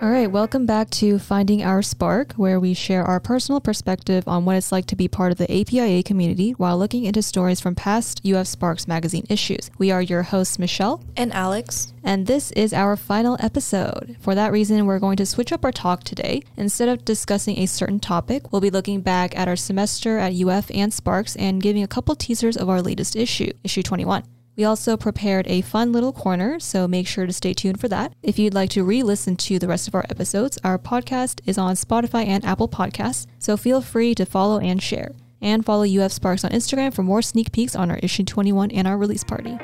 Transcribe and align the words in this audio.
All 0.00 0.10
right, 0.10 0.30
welcome 0.30 0.64
back 0.64 0.90
to 0.90 1.18
Finding 1.18 1.64
Our 1.64 1.82
Spark, 1.82 2.34
where 2.34 2.60
we 2.60 2.72
share 2.72 3.02
our 3.02 3.18
personal 3.18 3.60
perspective 3.60 4.28
on 4.28 4.44
what 4.44 4.54
it's 4.54 4.70
like 4.70 4.86
to 4.86 4.96
be 4.96 5.08
part 5.08 5.32
of 5.32 5.38
the 5.38 5.52
APIA 5.52 6.04
community 6.04 6.52
while 6.52 6.78
looking 6.78 7.04
into 7.04 7.20
stories 7.20 7.58
from 7.58 7.74
past 7.74 8.24
UF 8.24 8.46
Sparks 8.46 8.86
magazine 8.86 9.26
issues. 9.28 9.72
We 9.76 9.90
are 9.90 10.00
your 10.00 10.22
hosts, 10.22 10.56
Michelle 10.56 11.02
and 11.16 11.32
Alex, 11.32 11.92
and 12.04 12.28
this 12.28 12.52
is 12.52 12.72
our 12.72 12.94
final 12.94 13.36
episode. 13.40 14.16
For 14.20 14.36
that 14.36 14.52
reason, 14.52 14.86
we're 14.86 15.00
going 15.00 15.16
to 15.16 15.26
switch 15.26 15.52
up 15.52 15.64
our 15.64 15.72
talk 15.72 16.04
today. 16.04 16.42
Instead 16.56 16.88
of 16.88 17.04
discussing 17.04 17.58
a 17.58 17.66
certain 17.66 17.98
topic, 17.98 18.52
we'll 18.52 18.60
be 18.60 18.70
looking 18.70 19.00
back 19.00 19.36
at 19.36 19.48
our 19.48 19.56
semester 19.56 20.18
at 20.18 20.32
UF 20.32 20.70
and 20.72 20.94
Sparks 20.94 21.34
and 21.34 21.60
giving 21.60 21.82
a 21.82 21.88
couple 21.88 22.14
teasers 22.14 22.56
of 22.56 22.68
our 22.68 22.80
latest 22.80 23.16
issue, 23.16 23.50
issue 23.64 23.82
21. 23.82 24.22
We 24.58 24.64
also 24.64 24.96
prepared 24.96 25.46
a 25.46 25.60
fun 25.60 25.92
little 25.92 26.12
corner, 26.12 26.58
so 26.58 26.88
make 26.88 27.06
sure 27.06 27.26
to 27.26 27.32
stay 27.32 27.54
tuned 27.54 27.78
for 27.78 27.86
that. 27.90 28.12
If 28.24 28.40
you'd 28.40 28.54
like 28.54 28.70
to 28.70 28.82
re 28.82 29.04
listen 29.04 29.36
to 29.36 29.56
the 29.60 29.68
rest 29.68 29.86
of 29.86 29.94
our 29.94 30.04
episodes, 30.10 30.58
our 30.64 30.80
podcast 30.80 31.40
is 31.46 31.58
on 31.58 31.76
Spotify 31.76 32.26
and 32.26 32.44
Apple 32.44 32.68
Podcasts, 32.68 33.28
so 33.38 33.56
feel 33.56 33.80
free 33.80 34.16
to 34.16 34.26
follow 34.26 34.58
and 34.58 34.82
share. 34.82 35.12
And 35.40 35.64
follow 35.64 35.84
UF 35.84 36.10
Sparks 36.10 36.42
on 36.42 36.50
Instagram 36.50 36.92
for 36.92 37.04
more 37.04 37.22
sneak 37.22 37.52
peeks 37.52 37.76
on 37.76 37.88
our 37.88 37.98
issue 37.98 38.24
21 38.24 38.72
and 38.72 38.88
our 38.88 38.98
release 38.98 39.22
party. 39.22 39.56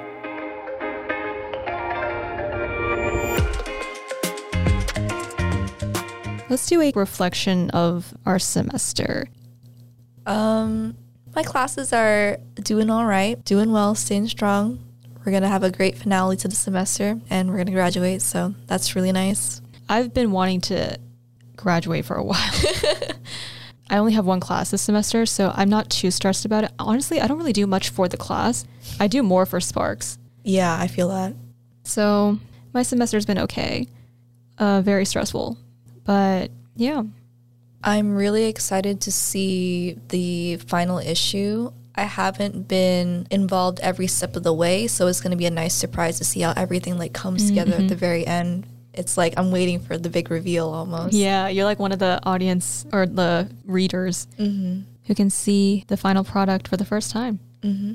Let's 6.49 6.67
do 6.69 6.81
a 6.81 6.93
reflection 6.95 7.69
of 7.71 8.15
our 8.25 8.39
semester. 8.39 9.27
Um, 10.25 10.97
my 11.35 11.43
classes 11.43 11.93
are 11.93 12.39
doing 12.63 12.91
all 12.91 13.07
right, 13.07 13.45
doing 13.45 13.73
well, 13.73 13.97
staying 13.97 14.29
strong. 14.29 14.79
We're 15.25 15.33
going 15.33 15.43
to 15.43 15.49
have 15.49 15.63
a 15.63 15.71
great 15.71 15.97
finale 15.97 16.37
to 16.39 16.49
the 16.49 16.55
semester 16.55 17.19
and 17.31 17.49
we're 17.49 17.57
going 17.57 17.67
to 17.67 17.73
graduate. 17.73 18.21
So 18.23 18.55
that's 18.67 18.95
really 18.95 19.13
nice. 19.13 19.63
I've 19.89 20.13
been 20.13 20.33
wanting 20.33 20.61
to 20.63 20.99
graduate 21.57 22.05
for 22.05 22.17
a 22.17 22.25
while. 22.25 22.39
I 23.91 23.99
only 23.99 24.13
have 24.15 24.27
one 24.27 24.41
class 24.41 24.71
this 24.71 24.83
semester, 24.83 25.27
so 25.27 25.53
I'm 25.55 25.69
not 25.69 25.91
too 25.91 26.11
stressed 26.11 26.45
about 26.45 26.65
it. 26.65 26.73
Honestly, 26.79 27.21
I 27.21 27.27
don't 27.27 27.39
really 27.39 27.53
do 27.53 27.67
much 27.67 27.91
for 27.91 28.09
the 28.09 28.17
class. 28.17 28.65
I 28.99 29.07
do 29.07 29.23
more 29.23 29.47
for 29.47 29.61
Sparks. 29.61 30.19
Yeah, 30.43 30.77
I 30.79 30.89
feel 30.89 31.09
that. 31.09 31.35
So 31.85 32.39
my 32.73 32.83
semester's 32.83 33.27
been 33.27 33.39
okay. 33.41 33.87
Uh, 34.59 34.81
very 34.81 35.05
stressful. 35.05 35.59
But 36.05 36.51
yeah, 36.77 37.03
I'm 37.83 38.15
really 38.15 38.45
excited 38.47 39.03
to 39.03 39.13
see 39.13 39.99
the 40.09 40.57
final 40.57 40.99
issue. 40.99 41.71
I 41.97 42.03
haven't 42.03 42.67
been 42.67 43.27
involved 43.31 43.81
every 43.81 44.07
step 44.07 44.37
of 44.37 44.43
the 44.43 44.53
way, 44.53 44.87
so 44.87 45.07
it's 45.07 45.21
going 45.21 45.31
to 45.31 45.37
be 45.37 45.47
a 45.47 45.51
nice 45.51 45.75
surprise 45.75 46.19
to 46.19 46.25
see 46.25 46.41
how 46.41 46.53
everything 46.57 46.99
like 46.99 47.13
comes 47.13 47.45
mm-hmm. 47.45 47.57
together 47.57 47.83
at 47.83 47.89
the 47.89 47.97
very 47.97 48.27
end. 48.27 48.67
It's 48.93 49.17
like 49.17 49.35
I'm 49.37 49.51
waiting 49.51 49.81
for 49.81 49.99
the 49.99 50.09
big 50.09 50.31
reveal 50.31 50.69
almost. 50.69 51.15
Yeah, 51.15 51.49
you're 51.49 51.65
like 51.65 51.79
one 51.79 51.93
of 51.93 51.99
the 51.99 52.21
audience 52.25 52.87
or 52.93 53.07
the 53.07 53.51
readers 53.65 54.27
mm-hmm. 54.39 54.83
who 55.05 55.15
can 55.15 55.31
see 55.31 55.85
the 55.89 55.97
final 55.97 56.25
product 56.25 56.69
for 56.69 56.77
the 56.77 56.85
first 56.85 57.11
time. 57.11 57.41
Mm-hmm. 57.63 57.95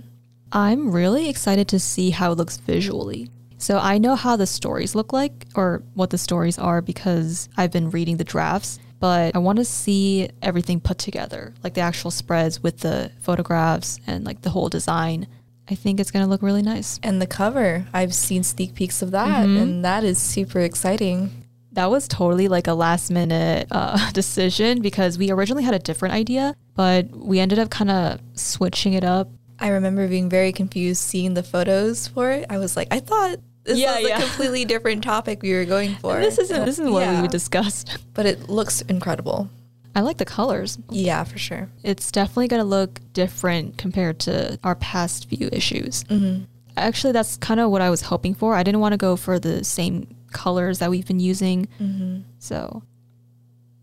I'm 0.51 0.91
really 0.91 1.29
excited 1.29 1.67
to 1.69 1.79
see 1.79 2.09
how 2.09 2.31
it 2.31 2.37
looks 2.37 2.57
visually. 2.57 3.29
So 3.57 3.77
I 3.77 3.97
know 3.97 4.15
how 4.15 4.37
the 4.37 4.47
stories 4.47 4.95
look 4.95 5.11
like 5.11 5.45
or 5.55 5.83
what 5.93 6.09
the 6.09 6.17
stories 6.17 6.57
are 6.57 6.81
because 6.81 7.49
I've 7.57 7.71
been 7.71 7.91
reading 7.91 8.17
the 8.17 8.23
drafts 8.23 8.79
but 8.99 9.35
I 9.35 9.39
want 9.39 9.57
to 9.57 9.65
see 9.65 10.29
everything 10.41 10.79
put 10.79 10.97
together, 10.97 11.53
like 11.63 11.73
the 11.73 11.81
actual 11.81 12.11
spreads 12.11 12.61
with 12.61 12.79
the 12.79 13.11
photographs 13.19 13.99
and 14.05 14.25
like 14.25 14.41
the 14.41 14.49
whole 14.49 14.69
design. 14.69 15.27
I 15.69 15.75
think 15.75 15.99
it's 15.99 16.11
going 16.11 16.25
to 16.25 16.29
look 16.29 16.41
really 16.41 16.63
nice. 16.63 16.99
And 17.03 17.21
the 17.21 17.27
cover, 17.27 17.85
I've 17.93 18.13
seen 18.13 18.43
sneak 18.43 18.73
peeks 18.73 19.01
of 19.01 19.11
that, 19.11 19.45
mm-hmm. 19.45 19.57
and 19.57 19.85
that 19.85 20.03
is 20.03 20.17
super 20.17 20.59
exciting. 20.59 21.45
That 21.73 21.91
was 21.91 22.07
totally 22.07 22.47
like 22.47 22.67
a 22.67 22.73
last 22.73 23.11
minute 23.11 23.67
uh, 23.71 24.11
decision 24.13 24.81
because 24.81 25.17
we 25.17 25.31
originally 25.31 25.63
had 25.63 25.75
a 25.75 25.79
different 25.79 26.15
idea, 26.15 26.55
but 26.75 27.11
we 27.11 27.39
ended 27.39 27.59
up 27.59 27.69
kind 27.69 27.91
of 27.91 28.19
switching 28.33 28.93
it 28.93 29.03
up. 29.03 29.29
I 29.59 29.69
remember 29.69 30.07
being 30.07 30.29
very 30.29 30.51
confused 30.51 31.01
seeing 31.01 31.35
the 31.35 31.43
photos 31.43 32.07
for 32.07 32.31
it. 32.31 32.45
I 32.49 32.57
was 32.57 32.75
like, 32.75 32.87
I 32.91 32.99
thought 32.99 33.39
this 33.63 33.77
yeah, 33.77 33.99
was 33.99 34.09
yeah. 34.09 34.17
a 34.17 34.21
completely 34.27 34.65
different 34.65 35.03
topic 35.03 35.41
we 35.41 35.53
were 35.53 35.65
going 35.65 35.95
for. 35.95 36.15
And 36.15 36.23
this 36.23 36.37
isn't. 36.37 36.65
This 36.65 36.79
is 36.79 36.89
what 36.89 37.01
yeah. 37.01 37.21
we 37.21 37.27
discussed. 37.27 37.97
But 38.13 38.25
it 38.25 38.49
looks 38.49 38.81
incredible. 38.81 39.49
I 39.95 40.01
like 40.01 40.17
the 40.17 40.25
colors. 40.25 40.77
Yeah, 40.89 41.23
for 41.23 41.37
sure. 41.37 41.69
It's 41.83 42.11
definitely 42.11 42.49
going 42.49 42.61
to 42.61 42.67
look 42.67 42.99
different 43.13 43.77
compared 43.77 44.19
to 44.21 44.59
our 44.63 44.75
past 44.75 45.29
few 45.29 45.49
issues. 45.51 46.03
Mm-hmm. 46.05 46.43
Actually, 46.75 47.13
that's 47.13 47.37
kind 47.37 47.59
of 47.59 47.71
what 47.71 47.81
I 47.81 47.89
was 47.89 48.01
hoping 48.01 48.33
for. 48.33 48.55
I 48.55 48.63
didn't 48.63 48.81
want 48.81 48.93
to 48.93 48.97
go 48.97 49.15
for 49.15 49.39
the 49.39 49.63
same 49.63 50.15
colors 50.31 50.79
that 50.79 50.89
we've 50.89 51.07
been 51.07 51.19
using. 51.19 51.67
Mm-hmm. 51.81 52.21
So, 52.39 52.83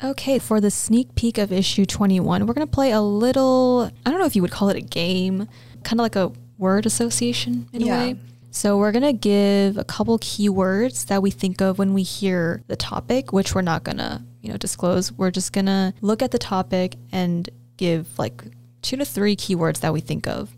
okay, 0.02 0.38
for 0.38 0.60
the 0.60 0.70
sneak 0.70 1.14
peek 1.14 1.38
of 1.38 1.50
issue 1.50 1.84
21, 1.86 2.46
we're 2.46 2.54
going 2.54 2.66
to 2.66 2.70
play 2.70 2.92
a 2.92 3.00
little, 3.00 3.90
I 4.04 4.10
don't 4.10 4.20
know 4.20 4.26
if 4.26 4.36
you 4.36 4.42
would 4.42 4.50
call 4.50 4.68
it 4.68 4.76
a 4.76 4.82
game, 4.82 5.48
kind 5.82 6.00
of 6.00 6.04
like 6.04 6.16
a 6.16 6.32
word 6.58 6.86
association 6.86 7.68
in 7.72 7.82
yeah. 7.82 7.94
a 7.94 7.98
way. 7.98 8.18
So 8.50 8.78
we're 8.78 8.92
going 8.92 9.02
to 9.02 9.12
give 9.12 9.76
a 9.76 9.84
couple 9.84 10.18
keywords 10.18 11.06
that 11.06 11.22
we 11.22 11.30
think 11.30 11.60
of 11.60 11.78
when 11.78 11.92
we 11.92 12.02
hear 12.02 12.62
the 12.68 12.76
topic, 12.76 13.32
which 13.32 13.54
we're 13.54 13.62
not 13.62 13.84
going 13.84 13.98
to, 13.98 14.22
you 14.40 14.50
know, 14.50 14.56
disclose. 14.56 15.12
We're 15.12 15.30
just 15.30 15.52
going 15.52 15.66
to 15.66 15.92
look 16.00 16.22
at 16.22 16.30
the 16.30 16.38
topic 16.38 16.96
and 17.12 17.48
give 17.76 18.18
like 18.18 18.42
two 18.80 18.96
to 18.96 19.04
three 19.04 19.36
keywords 19.36 19.80
that 19.80 19.92
we 19.92 20.00
think 20.00 20.26
of. 20.26 20.56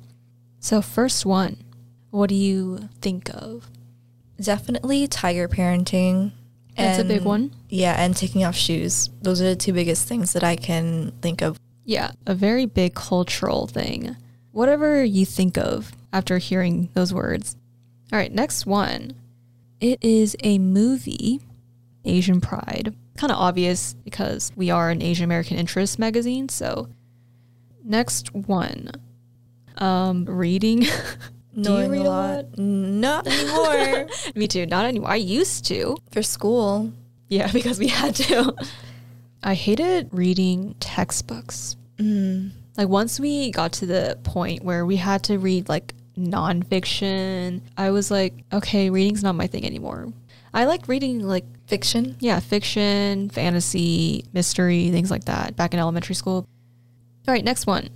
So 0.61 0.81
first 0.81 1.27
one, 1.27 1.57
what 2.11 2.29
do 2.29 2.35
you 2.35 2.89
think 3.01 3.31
of? 3.35 3.69
Definitely 4.41 5.09
tiger 5.09 5.49
parenting. 5.49 6.33
That's 6.77 6.99
and, 6.99 7.11
a 7.11 7.15
big 7.15 7.25
one. 7.25 7.53
Yeah, 7.69 7.95
and 8.01 8.17
taking 8.17 8.45
off 8.45 8.55
shoes. 8.55 9.11
Those 9.21 9.41
are 9.41 9.45
the 9.45 9.57
two 9.57 9.73
biggest 9.73 10.07
things 10.07 10.33
that 10.35 10.45
I 10.45 10.55
can 10.55 11.13
think 11.21 11.43
of. 11.43 11.59
Yeah, 11.85 12.13
a 12.27 12.35
very 12.35 12.67
big 12.67 12.95
cultural 12.95 13.67
thing. 13.67 14.17
Whatever 14.53 15.03
you 15.03 15.27
think 15.27 15.59
of 15.59 15.93
after 16.13 16.39
hearing 16.39 16.91
those 16.95 17.13
words. 17.13 17.57
All 18.13 18.19
right, 18.19 18.33
next 18.33 18.67
one. 18.67 19.13
It 19.81 20.03
is 20.03 20.37
a 20.43 20.59
movie, 20.59 21.41
Asian 22.05 22.41
Pride. 22.41 22.95
Kind 23.17 23.31
of 23.31 23.39
obvious 23.39 23.95
because 24.05 24.51
we 24.57 24.71
are 24.71 24.91
an 24.91 25.03
Asian 25.03 25.25
American 25.25 25.59
interest 25.59 25.99
magazine. 25.99 26.49
So, 26.49 26.89
next 27.85 28.35
one. 28.35 28.91
Um, 29.77 30.25
reading. 30.25 30.87
Do 31.61 31.73
you 31.73 31.91
read 31.91 32.07
a 32.07 32.11
lot? 32.11 32.45
lot? 32.45 32.59
Not 32.59 33.27
anymore. 33.31 34.09
Me 34.35 34.47
too. 34.49 34.67
Not 34.67 34.87
anymore. 34.87 35.11
I 35.11 35.17
used 35.17 35.65
to 35.67 35.97
for 36.11 36.23
school. 36.23 36.93
Yeah, 37.29 37.51
because 37.53 37.79
we 37.79 37.89
had 37.89 38.15
to. 38.17 38.55
I 39.43 39.55
hated 39.55 40.09
reading 40.13 40.77
textbooks. 40.81 41.77
Mm. 41.99 42.51
Like 42.77 42.89
once 42.89 43.21
we 43.21 43.51
got 43.51 43.73
to 43.75 43.87
the 43.87 44.19
point 44.23 44.63
where 44.63 44.87
we 44.87 44.97
had 44.97 45.25
to 45.25 45.39
read 45.39 45.69
like 45.69 45.95
nonfiction. 46.19 47.63
I 47.77 47.91
was 47.91 48.11
like, 48.11 48.35
okay, 48.53 48.91
reading's 48.91 49.23
not 49.23 49.35
my 49.35 49.47
thing 49.47 49.65
anymore. 49.65 50.13
I 50.53 50.65
like 50.65 50.89
reading 50.89 51.21
like 51.21 51.45
fiction. 51.67 52.17
Yeah, 52.21 52.41
fiction, 52.41 53.31
fantasy, 53.31 54.25
mystery, 54.33 54.91
things 54.91 55.11
like 55.11 55.25
that 55.25 55.57
back 55.57 55.75
in 55.75 55.81
elementary 55.81 56.15
school. 56.15 56.47
All 57.27 57.35
right, 57.35 57.45
next 57.45 57.67
one. 57.67 57.91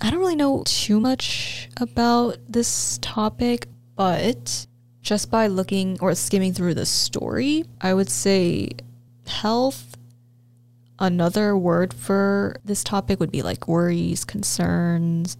I 0.00 0.10
don't 0.10 0.20
really 0.20 0.36
know 0.36 0.62
too 0.66 1.00
much 1.00 1.68
about 1.80 2.36
this 2.48 2.98
topic, 2.98 3.66
but 3.94 4.66
just 5.00 5.30
by 5.30 5.46
looking 5.46 5.98
or 6.00 6.14
skimming 6.14 6.52
through 6.52 6.74
the 6.74 6.84
story, 6.84 7.64
I 7.80 7.94
would 7.94 8.10
say 8.10 8.70
health. 9.26 9.96
Another 10.98 11.56
word 11.56 11.94
for 11.94 12.56
this 12.64 12.82
topic 12.82 13.20
would 13.20 13.30
be 13.30 13.42
like 13.42 13.68
worries, 13.68 14.24
concerns, 14.24 15.36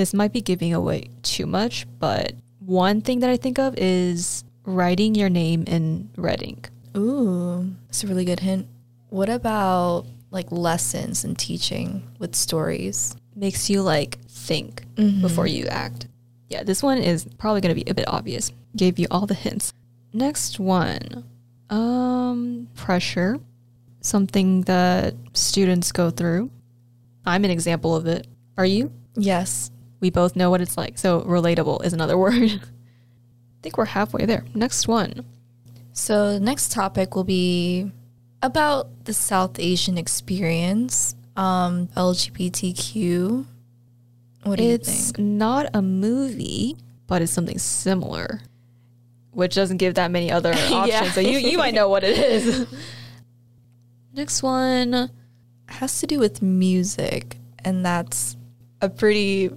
this 0.00 0.14
might 0.14 0.32
be 0.32 0.40
giving 0.40 0.72
away 0.72 1.10
too 1.20 1.44
much, 1.44 1.86
but 1.98 2.32
one 2.60 3.02
thing 3.02 3.20
that 3.20 3.28
I 3.28 3.36
think 3.36 3.58
of 3.58 3.74
is 3.76 4.44
writing 4.64 5.14
your 5.14 5.28
name 5.28 5.64
in 5.66 6.08
red 6.16 6.42
ink. 6.42 6.70
Ooh, 6.96 7.70
that's 7.86 8.02
a 8.02 8.06
really 8.06 8.24
good 8.24 8.40
hint. 8.40 8.66
What 9.10 9.28
about 9.28 10.06
like 10.30 10.50
lessons 10.50 11.22
and 11.22 11.38
teaching 11.38 12.02
with 12.18 12.34
stories? 12.34 13.14
Makes 13.36 13.68
you 13.68 13.82
like 13.82 14.18
think 14.26 14.86
mm-hmm. 14.94 15.20
before 15.20 15.46
you 15.46 15.66
act. 15.66 16.08
Yeah, 16.48 16.62
this 16.62 16.82
one 16.82 16.96
is 16.96 17.26
probably 17.36 17.60
going 17.60 17.74
to 17.76 17.84
be 17.84 17.90
a 17.90 17.94
bit 17.94 18.08
obvious. 18.08 18.52
Gave 18.74 18.98
you 18.98 19.06
all 19.10 19.26
the 19.26 19.34
hints. 19.34 19.74
Next 20.14 20.58
one. 20.58 21.24
Um 21.68 22.68
pressure. 22.74 23.38
Something 24.00 24.62
that 24.62 25.14
students 25.34 25.92
go 25.92 26.08
through. 26.08 26.50
I'm 27.26 27.44
an 27.44 27.50
example 27.50 27.94
of 27.94 28.06
it. 28.06 28.26
Are 28.56 28.64
you? 28.64 28.90
Yes. 29.14 29.70
We 30.00 30.10
both 30.10 30.34
know 30.36 30.50
what 30.50 30.60
it's 30.60 30.76
like. 30.76 30.98
So 30.98 31.20
relatable 31.22 31.84
is 31.84 31.92
another 31.92 32.16
word. 32.24 32.34
I 32.34 33.62
think 33.62 33.76
we're 33.78 33.84
halfway 33.86 34.26
there. 34.26 34.44
Next 34.54 34.88
one. 34.88 35.24
So 35.92 36.34
the 36.34 36.40
next 36.40 36.72
topic 36.72 37.14
will 37.14 37.24
be 37.24 37.90
about 38.42 39.04
the 39.04 39.12
South 39.12 39.58
Asian 39.58 39.98
experience, 39.98 41.14
um, 41.36 41.88
LGBTQ. 41.96 43.44
What 44.44 44.56
do 44.56 44.62
it's 44.64 44.88
you 44.88 44.94
think? 44.94 45.08
It's 45.10 45.18
not 45.18 45.66
a 45.74 45.82
movie, 45.82 46.76
but 47.06 47.20
it's 47.20 47.32
something 47.32 47.58
similar. 47.58 48.40
which 49.32 49.54
doesn't 49.54 49.76
give 49.76 49.94
that 49.94 50.10
many 50.10 50.30
other 50.32 50.52
options. 50.54 50.88
Yeah. 50.88 51.10
So 51.12 51.20
you, 51.20 51.38
you 51.38 51.58
might 51.58 51.74
know 51.74 51.88
what 51.88 52.02
it 52.04 52.16
is. 52.18 52.66
Next 54.14 54.42
one. 54.42 55.10
has 55.66 56.00
to 56.00 56.06
do 56.06 56.18
with 56.18 56.40
music, 56.42 57.36
and 57.64 57.84
that's 57.84 58.36
a 58.80 58.88
pretty 58.88 59.50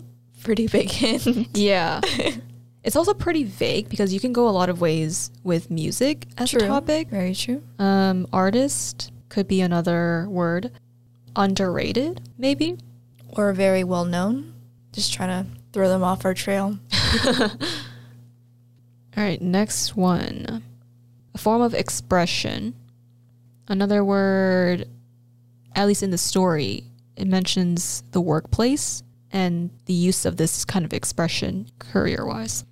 pretty 0.44 0.68
big 0.68 0.92
hint. 0.92 1.48
Yeah. 1.56 2.02
it's 2.84 2.96
also 2.96 3.14
pretty 3.14 3.44
vague 3.44 3.90
because 3.90 4.14
you 4.14 4.20
can 4.20 4.34
go 4.34 4.48
a 4.48 4.52
lot 4.52 4.70
of 4.70 4.82
ways 4.82 5.32
with 5.44 5.72
music 5.72 6.28
as 6.38 6.54
a 6.54 6.60
topic. 6.60 7.10
Very 7.10 7.34
true. 7.34 7.64
Um, 7.80 8.28
artist 8.32 9.12
could 9.30 9.48
be 9.48 9.62
another 9.62 10.28
word. 10.30 10.72
Underrated, 11.36 12.22
maybe. 12.38 12.78
Or 13.30 13.54
very 13.54 13.84
well 13.84 14.06
known. 14.06 14.54
Just 14.92 15.14
trying 15.14 15.30
to 15.30 15.50
throw 15.72 15.90
them 15.90 16.04
off 16.04 16.24
our 16.26 16.36
trail. 16.36 16.78
All 17.26 17.50
right, 19.18 19.42
next 19.42 19.96
one. 19.96 20.64
A 21.34 21.38
form 21.38 21.62
of 21.62 21.74
expression. 21.74 22.76
Another 23.68 24.04
word, 24.04 24.88
at 25.76 25.88
least 25.88 26.04
in 26.04 26.12
the 26.12 26.18
story, 26.18 26.84
it 27.16 27.28
mentions 27.28 28.04
the 28.12 28.22
workplace 28.22 29.04
and 29.34 29.72
the 29.86 29.94
use 29.94 30.26
of 30.26 30.38
this 30.38 30.64
kind 30.64 30.86
of 30.86 30.94
expression 30.94 31.68
career 31.80 32.26
wise. 32.26 32.64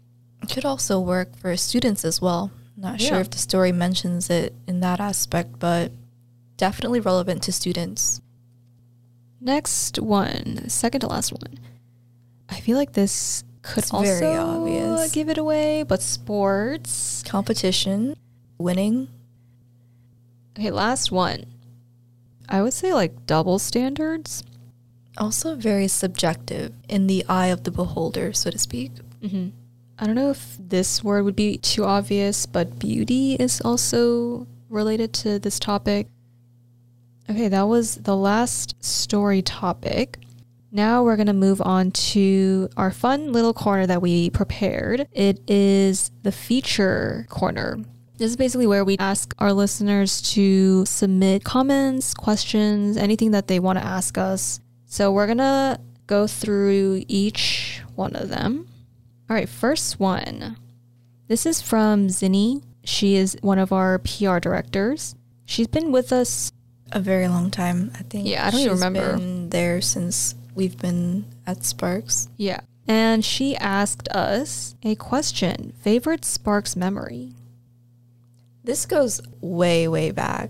It 0.41 0.49
could 0.49 0.63
also 0.65 0.99
work 0.99 1.35
for 1.35 1.55
students 1.57 2.05
as 2.05 2.21
well. 2.21 2.51
Not 2.77 3.01
sure 3.01 3.15
Yeah. 3.17 3.21
if 3.21 3.29
the 3.31 3.37
story 3.37 3.71
mentions 3.71 4.29
it 4.29 4.55
in 4.67 4.79
that 4.79 4.99
aspect, 4.99 5.59
but 5.59 5.91
definitely 6.57 6.99
relevant 6.99 7.43
to 7.43 7.51
students. 7.51 8.21
Next 9.39 9.99
one, 9.99 10.69
second 10.69 11.01
to 11.01 11.07
last 11.07 11.31
one. 11.33 11.57
I 12.47 12.59
feel 12.59 12.77
like 12.77 12.93
this 12.93 13.43
could 13.63 13.83
It's 13.83 13.93
also 13.93 14.05
very 14.19 14.37
obvious. 14.37 15.11
give 15.11 15.29
it 15.29 15.37
away, 15.37 15.83
but 15.83 16.01
sports. 16.01 17.23
Competition, 17.25 18.15
winning. 18.57 19.07
Okay, 20.57 20.69
last 20.71 21.11
one. 21.11 21.45
I 22.49 22.61
would 22.61 22.73
say 22.73 22.93
like 22.93 23.25
double 23.25 23.57
standards. 23.59 24.43
Also 25.17 25.55
very 25.55 25.87
subjective 25.87 26.73
in 26.87 27.07
the 27.07 27.25
eye 27.27 27.47
of 27.47 27.63
the 27.63 27.71
beholder, 27.71 28.33
so 28.33 28.49
to 28.49 28.57
speak. 28.57 28.91
Mm-hmm. 29.21 29.49
I 29.99 30.05
don't 30.05 30.15
know 30.15 30.31
if 30.31 30.57
this 30.59 31.03
word 31.03 31.25
would 31.25 31.35
be 31.35 31.57
too 31.57 31.83
obvious, 31.83 32.45
but 32.45 32.79
beauty 32.79 33.35
is 33.35 33.61
also 33.61 34.47
related 34.69 35.13
to 35.13 35.37
this 35.37 35.59
topic. 35.59 36.07
Okay, 37.29 37.47
that 37.49 37.67
was 37.67 37.95
the 37.95 38.15
last 38.15 38.83
story 38.83 39.41
topic. 39.41 40.17
Now 40.71 41.03
we're 41.03 41.17
going 41.17 41.27
to 41.27 41.33
move 41.33 41.61
on 41.61 41.91
to 41.91 42.69
our 42.77 42.91
fun 42.91 43.33
little 43.33 43.53
corner 43.53 43.85
that 43.85 44.01
we 44.01 44.29
prepared. 44.29 45.07
It 45.11 45.39
is 45.47 46.11
the 46.23 46.31
feature 46.31 47.27
corner. 47.29 47.77
This 48.17 48.31
is 48.31 48.37
basically 48.37 48.67
where 48.67 48.85
we 48.85 48.97
ask 48.97 49.35
our 49.39 49.51
listeners 49.51 50.21
to 50.33 50.85
submit 50.85 51.43
comments, 51.43 52.13
questions, 52.13 52.95
anything 52.95 53.31
that 53.31 53.47
they 53.47 53.59
want 53.59 53.79
to 53.79 53.85
ask 53.85 54.17
us. 54.17 54.61
So 54.91 55.09
we're 55.09 55.25
going 55.25 55.37
to 55.37 55.79
go 56.05 56.27
through 56.27 57.05
each 57.07 57.81
one 57.95 58.13
of 58.13 58.27
them. 58.27 58.67
All 59.29 59.37
right, 59.37 59.47
first 59.47 60.01
one. 60.01 60.57
This 61.29 61.45
is 61.45 61.61
from 61.61 62.07
Zinni. 62.09 62.61
She 62.83 63.15
is 63.15 63.37
one 63.41 63.57
of 63.57 63.71
our 63.71 63.99
PR 63.99 64.39
directors. 64.39 65.15
She's 65.45 65.67
been 65.67 65.93
with 65.93 66.11
us. 66.11 66.51
A 66.91 66.99
very 66.99 67.29
long 67.29 67.51
time, 67.51 67.91
I 67.95 68.03
think. 68.03 68.27
Yeah, 68.27 68.45
I 68.45 68.51
don't 68.51 68.59
even 68.59 68.73
remember. 68.73 69.15
Been 69.15 69.49
there 69.49 69.79
since 69.79 70.35
we've 70.55 70.77
been 70.77 71.23
at 71.47 71.63
Sparks. 71.63 72.27
Yeah. 72.35 72.59
And 72.85 73.23
she 73.23 73.55
asked 73.55 74.09
us 74.09 74.75
a 74.83 74.95
question 74.95 75.71
favorite 75.79 76.25
Sparks 76.25 76.75
memory? 76.75 77.31
This 78.65 78.85
goes 78.85 79.21
way, 79.39 79.87
way 79.87 80.11
back. 80.11 80.49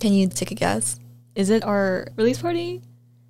Can 0.00 0.12
you 0.12 0.26
take 0.26 0.50
a 0.50 0.56
guess? 0.56 0.98
Is 1.36 1.50
it 1.50 1.62
our 1.62 2.08
release 2.16 2.42
party? 2.42 2.82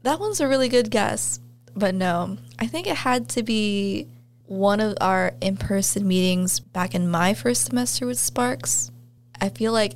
That 0.03 0.21
one's 0.21 0.41
a 0.41 0.49
really 0.49 0.69
good 0.69 0.91
guess, 0.91 1.41
but 1.75 1.95
no. 1.95 2.39
I 2.59 2.67
think 2.67 2.87
it 2.87 2.97
had 2.97 3.29
to 3.31 3.43
be 3.43 4.07
one 4.47 4.81
of 4.81 4.97
our 5.01 5.33
in 5.41 5.57
person 5.57 6.09
meetings 6.09 6.59
back 6.61 6.95
in 6.95 7.09
my 7.09 7.35
first 7.35 7.67
semester 7.67 8.07
with 8.07 8.19
Sparks. 8.19 8.91
I 9.41 9.49
feel 9.49 9.73
like 9.73 9.95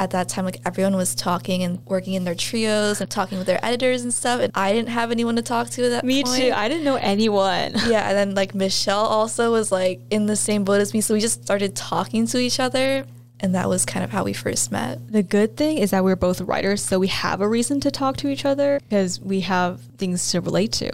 at 0.00 0.10
that 0.10 0.28
time, 0.28 0.44
like 0.44 0.60
everyone 0.64 0.94
was 0.96 1.14
talking 1.14 1.62
and 1.62 1.84
working 1.86 2.14
in 2.14 2.24
their 2.24 2.34
trios 2.34 3.00
and 3.00 3.10
talking 3.10 3.38
with 3.38 3.46
their 3.46 3.58
editors 3.64 4.02
and 4.02 4.14
stuff, 4.14 4.40
and 4.40 4.52
I 4.54 4.72
didn't 4.72 4.90
have 4.90 5.10
anyone 5.10 5.36
to 5.36 5.42
talk 5.42 5.70
to 5.70 5.84
at 5.86 5.90
that 5.90 6.04
Me 6.04 6.22
point. 6.22 6.40
too. 6.40 6.52
I 6.54 6.68
didn't 6.68 6.84
know 6.84 6.96
anyone. 6.96 7.72
yeah, 7.88 8.08
and 8.08 8.16
then 8.16 8.34
like 8.34 8.54
Michelle 8.54 9.04
also 9.06 9.50
was 9.50 9.72
like 9.72 10.00
in 10.10 10.26
the 10.26 10.36
same 10.36 10.64
boat 10.64 10.80
as 10.80 10.94
me, 10.94 11.00
so 11.00 11.14
we 11.14 11.20
just 11.20 11.42
started 11.42 11.74
talking 11.74 12.26
to 12.28 12.38
each 12.38 12.60
other, 12.60 13.06
and 13.40 13.54
that 13.54 13.68
was 13.68 13.84
kind 13.84 14.04
of 14.04 14.10
how 14.10 14.24
we 14.24 14.32
first 14.32 14.72
met. 14.72 15.12
The 15.12 15.22
good 15.22 15.56
thing 15.56 15.78
is 15.78 15.90
that 15.90 16.04
we're 16.04 16.16
both 16.16 16.40
writers, 16.40 16.82
so 16.82 16.98
we 16.98 17.08
have 17.08 17.40
a 17.40 17.48
reason 17.48 17.80
to 17.80 17.90
talk 17.90 18.16
to 18.18 18.28
each 18.28 18.44
other 18.44 18.80
because 18.80 19.20
we 19.20 19.40
have 19.40 19.80
things 19.96 20.30
to 20.32 20.40
relate 20.40 20.72
to. 20.72 20.90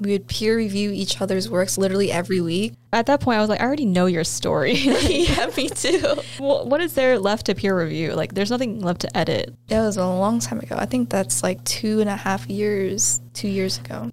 We 0.00 0.10
would 0.10 0.26
peer 0.26 0.56
review 0.56 0.90
each 0.90 1.20
other's 1.20 1.48
works 1.48 1.78
literally 1.78 2.10
every 2.10 2.40
week. 2.40 2.74
At 2.92 3.06
that 3.06 3.20
point, 3.20 3.38
I 3.38 3.40
was 3.40 3.48
like, 3.48 3.60
I 3.60 3.64
already 3.64 3.86
know 3.86 4.06
your 4.06 4.24
story. 4.24 4.72
yeah, 4.74 5.48
me 5.56 5.68
too. 5.68 6.16
Well, 6.40 6.66
what 6.66 6.80
is 6.80 6.94
there 6.94 7.18
left 7.18 7.46
to 7.46 7.54
peer 7.54 7.78
review? 7.78 8.12
Like, 8.12 8.34
there's 8.34 8.50
nothing 8.50 8.80
left 8.80 9.02
to 9.02 9.16
edit. 9.16 9.54
That 9.68 9.82
was 9.82 9.96
a 9.96 10.06
long 10.06 10.40
time 10.40 10.58
ago. 10.58 10.76
I 10.76 10.86
think 10.86 11.10
that's 11.10 11.42
like 11.42 11.62
two 11.64 12.00
and 12.00 12.10
a 12.10 12.16
half 12.16 12.48
years, 12.48 13.20
two 13.34 13.48
years 13.48 13.78
ago. 13.78 14.10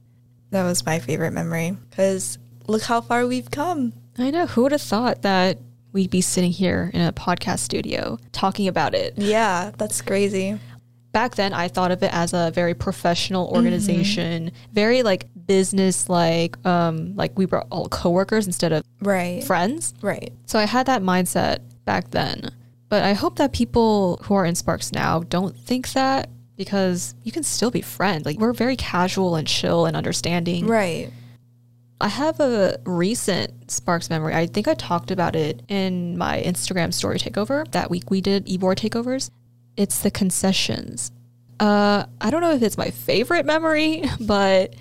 That 0.51 0.63
was 0.63 0.85
my 0.85 0.99
favorite 0.99 1.31
memory 1.31 1.75
because 1.89 2.37
look 2.67 2.83
how 2.83 3.01
far 3.01 3.25
we've 3.25 3.49
come. 3.49 3.93
I 4.17 4.29
know. 4.29 4.45
Who 4.45 4.63
would 4.63 4.73
have 4.73 4.81
thought 4.81 5.23
that 5.23 5.57
we'd 5.93 6.09
be 6.09 6.21
sitting 6.21 6.51
here 6.51 6.89
in 6.93 7.01
a 7.01 7.11
podcast 7.13 7.59
studio 7.59 8.17
talking 8.31 8.67
about 8.67 8.93
it? 8.93 9.13
Yeah, 9.17 9.71
that's 9.77 10.01
crazy. 10.01 10.59
Back 11.11 11.35
then, 11.35 11.51
I 11.53 11.67
thought 11.67 11.91
of 11.91 12.01
it 12.03 12.13
as 12.13 12.31
a 12.33 12.51
very 12.53 12.73
professional 12.73 13.47
organization, 13.49 14.51
very 14.71 15.03
like 15.03 15.27
business 15.45 16.07
like, 16.07 16.63
um, 16.65 17.15
like 17.15 17.37
we 17.37 17.45
were 17.45 17.61
all 17.63 17.89
coworkers 17.89 18.47
instead 18.47 18.71
of 18.71 18.83
Right. 19.01 19.43
friends. 19.43 19.93
Right. 20.01 20.31
So 20.45 20.57
I 20.59 20.65
had 20.65 20.85
that 20.85 21.01
mindset 21.01 21.59
back 21.85 22.11
then. 22.11 22.51
But 22.87 23.03
I 23.03 23.13
hope 23.13 23.37
that 23.37 23.51
people 23.53 24.19
who 24.23 24.33
are 24.35 24.45
in 24.45 24.55
Sparks 24.55 24.91
now 24.93 25.19
don't 25.21 25.57
think 25.57 25.91
that 25.93 26.29
because 26.57 27.15
you 27.23 27.31
can 27.31 27.43
still 27.43 27.71
be 27.71 27.81
friends. 27.81 28.25
Like 28.25 28.37
we're 28.37 28.53
very 28.53 28.75
casual 28.75 29.35
and 29.35 29.47
chill 29.47 29.85
and 29.85 29.97
understanding. 29.97 30.67
Right. 30.67 31.11
I 32.01 32.07
have 32.07 32.39
a 32.39 32.79
recent 32.85 33.71
Sparks 33.71 34.09
memory. 34.09 34.33
I 34.33 34.47
think 34.47 34.67
I 34.67 34.73
talked 34.73 35.11
about 35.11 35.35
it 35.35 35.61
in 35.67 36.17
my 36.17 36.41
Instagram 36.41 36.93
story 36.93 37.19
takeover. 37.19 37.69
That 37.71 37.89
week 37.89 38.09
we 38.09 38.21
did 38.21 38.47
e-board 38.49 38.77
takeovers. 38.77 39.29
It's 39.77 39.99
the 39.99 40.11
concessions. 40.11 41.11
Uh, 41.59 42.05
I 42.19 42.31
don't 42.31 42.41
know 42.41 42.53
if 42.53 42.63
it's 42.63 42.77
my 42.77 42.89
favorite 42.89 43.45
memory, 43.45 44.03
but 44.19 44.75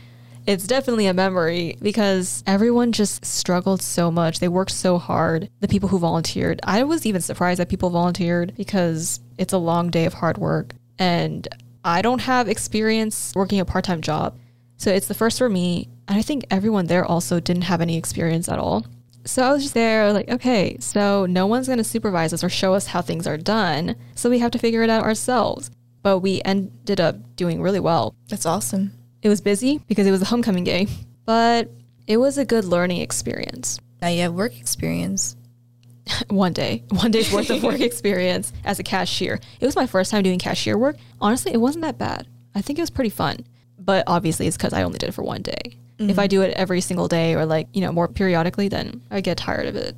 it's 0.46 0.66
definitely 0.66 1.06
a 1.06 1.14
memory 1.14 1.76
because 1.82 2.42
everyone 2.46 2.92
just 2.92 3.24
struggled 3.24 3.82
so 3.82 4.10
much. 4.10 4.40
They 4.40 4.48
worked 4.48 4.72
so 4.72 4.98
hard. 4.98 5.50
The 5.60 5.68
people 5.68 5.90
who 5.90 5.98
volunteered. 5.98 6.60
I 6.64 6.84
was 6.84 7.04
even 7.04 7.20
surprised 7.20 7.60
that 7.60 7.68
people 7.68 7.90
volunteered 7.90 8.54
because 8.56 9.20
it's 9.36 9.52
a 9.52 9.58
long 9.58 9.90
day 9.90 10.06
of 10.06 10.14
hard 10.14 10.38
work. 10.38 10.74
And 10.98 11.46
I 11.84 12.02
don't 12.02 12.20
have 12.20 12.48
experience 12.48 13.32
working 13.34 13.60
a 13.60 13.64
part 13.64 13.84
time 13.84 14.00
job. 14.00 14.38
So 14.78 14.90
it's 14.90 15.08
the 15.08 15.14
first 15.14 15.36
for 15.36 15.48
me. 15.48 15.88
And 16.10 16.18
I 16.18 16.22
think 16.22 16.44
everyone 16.50 16.86
there 16.86 17.04
also 17.04 17.38
didn't 17.38 17.62
have 17.62 17.80
any 17.80 17.96
experience 17.96 18.48
at 18.48 18.58
all. 18.58 18.84
So 19.26 19.44
I 19.44 19.52
was 19.52 19.62
just 19.62 19.74
there, 19.74 20.12
like, 20.12 20.28
okay, 20.28 20.76
so 20.80 21.24
no 21.24 21.46
one's 21.46 21.68
going 21.68 21.78
to 21.78 21.84
supervise 21.84 22.32
us 22.32 22.42
or 22.42 22.48
show 22.48 22.74
us 22.74 22.88
how 22.88 23.00
things 23.00 23.28
are 23.28 23.36
done. 23.36 23.94
So 24.16 24.28
we 24.28 24.40
have 24.40 24.50
to 24.50 24.58
figure 24.58 24.82
it 24.82 24.90
out 24.90 25.04
ourselves. 25.04 25.70
But 26.02 26.18
we 26.18 26.42
ended 26.44 27.00
up 27.00 27.36
doing 27.36 27.62
really 27.62 27.78
well. 27.78 28.16
That's 28.28 28.44
awesome. 28.44 28.92
It 29.22 29.28
was 29.28 29.40
busy 29.40 29.78
because 29.86 30.04
it 30.04 30.10
was 30.10 30.20
a 30.20 30.24
homecoming 30.24 30.64
day, 30.64 30.88
but 31.26 31.70
it 32.08 32.16
was 32.16 32.38
a 32.38 32.44
good 32.44 32.64
learning 32.64 33.02
experience. 33.02 33.78
Now 34.02 34.08
you 34.08 34.22
have 34.22 34.32
work 34.32 34.58
experience. 34.58 35.36
one 36.28 36.52
day, 36.52 36.82
one 36.88 37.12
day's 37.12 37.32
worth 37.32 37.50
of 37.50 37.62
work 37.62 37.80
experience 37.80 38.52
as 38.64 38.80
a 38.80 38.82
cashier. 38.82 39.38
It 39.60 39.66
was 39.66 39.76
my 39.76 39.86
first 39.86 40.10
time 40.10 40.24
doing 40.24 40.40
cashier 40.40 40.76
work. 40.76 40.96
Honestly, 41.20 41.52
it 41.52 41.60
wasn't 41.60 41.82
that 41.82 41.98
bad. 41.98 42.26
I 42.52 42.62
think 42.62 42.80
it 42.80 42.82
was 42.82 42.90
pretty 42.90 43.10
fun. 43.10 43.44
But 43.80 44.04
obviously, 44.06 44.46
it's 44.46 44.56
because 44.56 44.72
I 44.72 44.82
only 44.82 44.98
did 44.98 45.08
it 45.08 45.12
for 45.12 45.22
one 45.22 45.42
day. 45.42 45.76
If 46.02 46.18
I 46.18 46.28
do 46.28 46.40
it 46.40 46.54
every 46.54 46.80
single 46.80 47.08
day 47.08 47.34
or 47.34 47.44
like, 47.44 47.68
you 47.74 47.82
know, 47.82 47.92
more 47.92 48.08
periodically, 48.08 48.68
then 48.68 49.02
I 49.10 49.20
get 49.20 49.36
tired 49.36 49.66
of 49.66 49.76
it. 49.76 49.94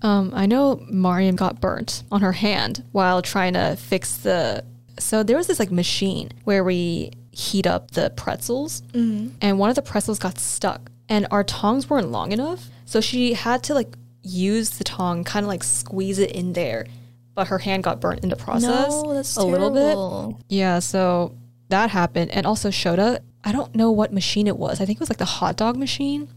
Um, 0.00 0.32
I 0.34 0.46
know 0.46 0.82
Mariam 0.88 1.36
got 1.36 1.60
burnt 1.60 2.04
on 2.10 2.22
her 2.22 2.32
hand 2.32 2.82
while 2.92 3.20
trying 3.20 3.52
to 3.52 3.76
fix 3.76 4.16
the. 4.16 4.64
So 4.98 5.22
there 5.22 5.36
was 5.36 5.46
this 5.48 5.58
like 5.58 5.70
machine 5.70 6.30
where 6.44 6.64
we 6.64 7.10
heat 7.32 7.66
up 7.66 7.90
the 7.90 8.10
pretzels, 8.16 8.82
and 8.94 9.58
one 9.58 9.68
of 9.68 9.76
the 9.76 9.82
pretzels 9.82 10.18
got 10.18 10.38
stuck, 10.38 10.90
and 11.10 11.26
our 11.30 11.44
tongs 11.44 11.90
weren't 11.90 12.10
long 12.10 12.32
enough, 12.32 12.68
so 12.86 13.00
she 13.02 13.34
had 13.34 13.62
to 13.64 13.74
like 13.74 13.94
use 14.22 14.70
the 14.78 14.84
tong, 14.84 15.22
kind 15.24 15.44
of 15.44 15.48
like 15.48 15.62
squeeze 15.64 16.18
it 16.18 16.32
in 16.32 16.52
there, 16.54 16.86
but 17.34 17.48
her 17.48 17.58
hand 17.58 17.84
got 17.84 18.00
burnt 18.00 18.20
in 18.22 18.28
the 18.30 18.36
process 18.36 18.88
No, 18.90 19.12
that's 19.14 19.36
a 19.36 19.42
little 19.44 19.70
bit. 19.70 19.80
terrible. 19.80 20.40
Yeah, 20.48 20.78
so 20.78 21.34
that 21.72 21.90
happened, 21.90 22.30
and 22.30 22.46
also 22.46 22.70
Shota. 22.70 23.18
I 23.44 23.50
don't 23.52 23.74
know 23.74 23.90
what 23.90 24.12
machine 24.12 24.46
it 24.46 24.56
was. 24.56 24.80
I 24.80 24.84
think 24.86 24.98
it 24.98 25.00
was 25.00 25.10
like 25.10 25.18
the 25.18 25.24
hot 25.24 25.56
dog 25.56 25.76
machine. 25.76 26.28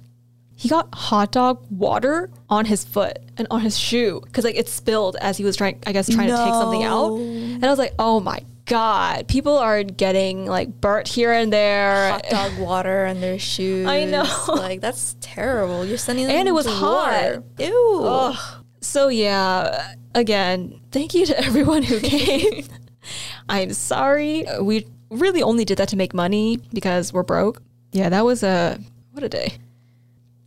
he 0.56 0.68
got 0.70 0.88
hot 0.96 1.32
dog 1.32 1.64
water 1.70 2.30
on 2.50 2.66
his 2.66 2.84
foot 2.84 3.20
and 3.38 3.46
on 3.52 3.62
his 3.62 3.78
shoe 3.78 4.22
because 4.24 4.44
like 4.44 4.56
it 4.56 4.68
spilled 4.70 5.16
as 5.22 5.38
he 5.38 5.44
was 5.44 5.56
trying, 5.56 5.78
I 5.86 5.92
guess, 5.92 6.10
trying 6.10 6.30
to 6.30 6.36
take 6.36 6.54
something 6.54 6.84
out. 6.84 7.12
And 7.18 7.64
I 7.64 7.70
was 7.70 7.78
like, 7.78 7.94
oh 8.00 8.20
my 8.22 8.40
god, 8.66 9.28
people 9.28 9.56
are 9.58 9.84
getting 9.84 10.46
like 10.48 10.70
burnt 10.82 11.08
here 11.08 11.32
and 11.32 11.52
there. 11.54 12.10
Hot 12.10 12.26
dog 12.30 12.58
water 12.58 13.06
on 13.06 13.22
their 13.22 13.38
shoes. 13.38 13.86
I 13.96 14.06
know. 14.06 14.26
Like 14.48 14.82
that's 14.82 15.16
terrible. 15.22 15.86
You're 15.86 15.98
sending 16.00 16.26
them 16.28 16.36
And 16.38 16.48
it 16.48 16.54
was 16.54 16.66
hot. 16.66 17.36
war. 17.36 17.44
Ew. 17.60 18.02
Ugh. 18.04 18.66
So 18.82 19.10
yeah, 19.10 19.94
again, 20.16 20.80
thank 20.92 21.14
you 21.14 21.26
to 21.28 21.38
everyone 21.46 21.84
who 21.84 22.00
came. 22.00 22.66
I'm 23.50 23.74
sorry. 23.74 24.46
We 24.62 24.88
really 25.10 25.42
only 25.42 25.66
did 25.66 25.78
that 25.78 25.90
to 25.90 25.98
make 25.98 26.14
money 26.14 26.58
because 26.74 27.14
we're 27.14 27.24
broke. 27.24 27.62
Yeah, 27.92 28.10
that 28.10 28.26
was 28.26 28.44
a 28.44 28.80
what 29.12 29.24
a 29.24 29.30
day. 29.30 29.54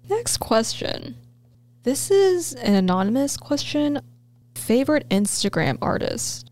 Next 0.09 0.39
question. 0.39 1.17
This 1.83 2.11
is 2.11 2.55
an 2.55 2.75
anonymous 2.75 3.37
question. 3.37 4.01
Favorite 4.55 5.09
Instagram 5.09 5.79
artist. 5.81 6.51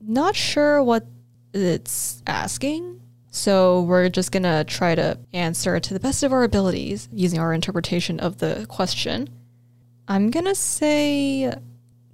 Not 0.00 0.36
sure 0.36 0.82
what 0.82 1.06
it's 1.52 2.22
asking. 2.26 3.00
So 3.30 3.82
we're 3.82 4.08
just 4.08 4.32
going 4.32 4.44
to 4.44 4.64
try 4.64 4.94
to 4.94 5.18
answer 5.34 5.78
to 5.78 5.92
the 5.92 6.00
best 6.00 6.22
of 6.22 6.32
our 6.32 6.44
abilities 6.44 7.08
using 7.12 7.38
our 7.38 7.52
interpretation 7.52 8.18
of 8.20 8.38
the 8.38 8.64
question. 8.68 9.28
I'm 10.08 10.30
going 10.30 10.46
to 10.46 10.54
say 10.54 11.52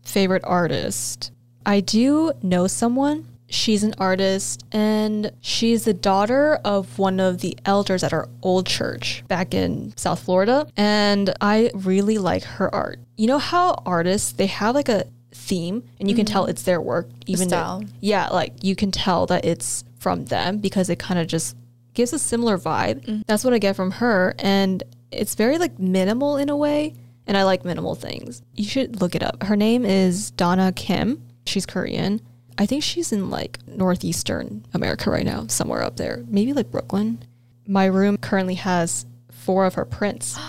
favorite 0.02 0.42
artist. 0.44 1.30
I 1.64 1.80
do 1.80 2.32
know 2.42 2.66
someone. 2.66 3.28
She's 3.52 3.84
an 3.84 3.94
artist 3.98 4.64
and 4.72 5.30
she's 5.42 5.84
the 5.84 5.92
daughter 5.92 6.58
of 6.64 6.98
one 6.98 7.20
of 7.20 7.42
the 7.42 7.56
elders 7.66 8.02
at 8.02 8.14
our 8.14 8.28
old 8.42 8.66
church 8.66 9.22
back 9.28 9.52
in 9.52 9.94
South 9.96 10.20
Florida. 10.20 10.66
And 10.74 11.34
I 11.40 11.70
really 11.74 12.16
like 12.16 12.44
her 12.44 12.74
art. 12.74 12.98
You 13.18 13.26
know 13.26 13.38
how 13.38 13.74
artists, 13.84 14.32
they 14.32 14.46
have 14.46 14.74
like 14.74 14.88
a 14.88 15.04
theme 15.32 15.84
and 16.00 16.08
you 16.08 16.16
can 16.16 16.24
tell 16.24 16.44
mm-hmm. 16.44 16.50
it's 16.50 16.62
their 16.62 16.80
work 16.80 17.10
even 17.26 17.48
though- 17.48 17.56
style. 17.56 17.84
yeah, 18.00 18.28
like 18.28 18.54
you 18.62 18.74
can 18.74 18.90
tell 18.90 19.26
that 19.26 19.44
it's 19.44 19.84
from 19.98 20.24
them 20.24 20.58
because 20.58 20.88
it 20.88 20.98
kind 20.98 21.20
of 21.20 21.26
just 21.26 21.54
gives 21.92 22.14
a 22.14 22.18
similar 22.18 22.56
vibe. 22.56 23.04
Mm. 23.04 23.22
That's 23.26 23.44
what 23.44 23.52
I 23.52 23.58
get 23.58 23.76
from 23.76 23.90
her. 23.92 24.34
And 24.38 24.82
it's 25.10 25.34
very 25.34 25.58
like 25.58 25.78
minimal 25.78 26.38
in 26.38 26.48
a 26.48 26.56
way. 26.56 26.94
And 27.26 27.36
I 27.36 27.44
like 27.44 27.66
minimal 27.66 27.94
things. 27.94 28.42
You 28.54 28.64
should 28.64 29.00
look 29.00 29.14
it 29.14 29.22
up. 29.22 29.42
Her 29.42 29.56
name 29.56 29.84
is 29.84 30.30
Donna 30.32 30.72
Kim. 30.72 31.22
She's 31.46 31.66
Korean. 31.66 32.20
I 32.58 32.66
think 32.66 32.82
she's 32.82 33.12
in 33.12 33.30
like 33.30 33.58
northeastern 33.66 34.64
America 34.74 35.10
right 35.10 35.24
now, 35.24 35.46
somewhere 35.48 35.82
up 35.82 35.96
there. 35.96 36.24
Maybe 36.26 36.52
like 36.52 36.70
Brooklyn. 36.70 37.24
My 37.66 37.86
room 37.86 38.16
currently 38.16 38.54
has 38.56 39.06
four 39.30 39.66
of 39.66 39.74
her 39.74 39.84
prints. 39.84 40.38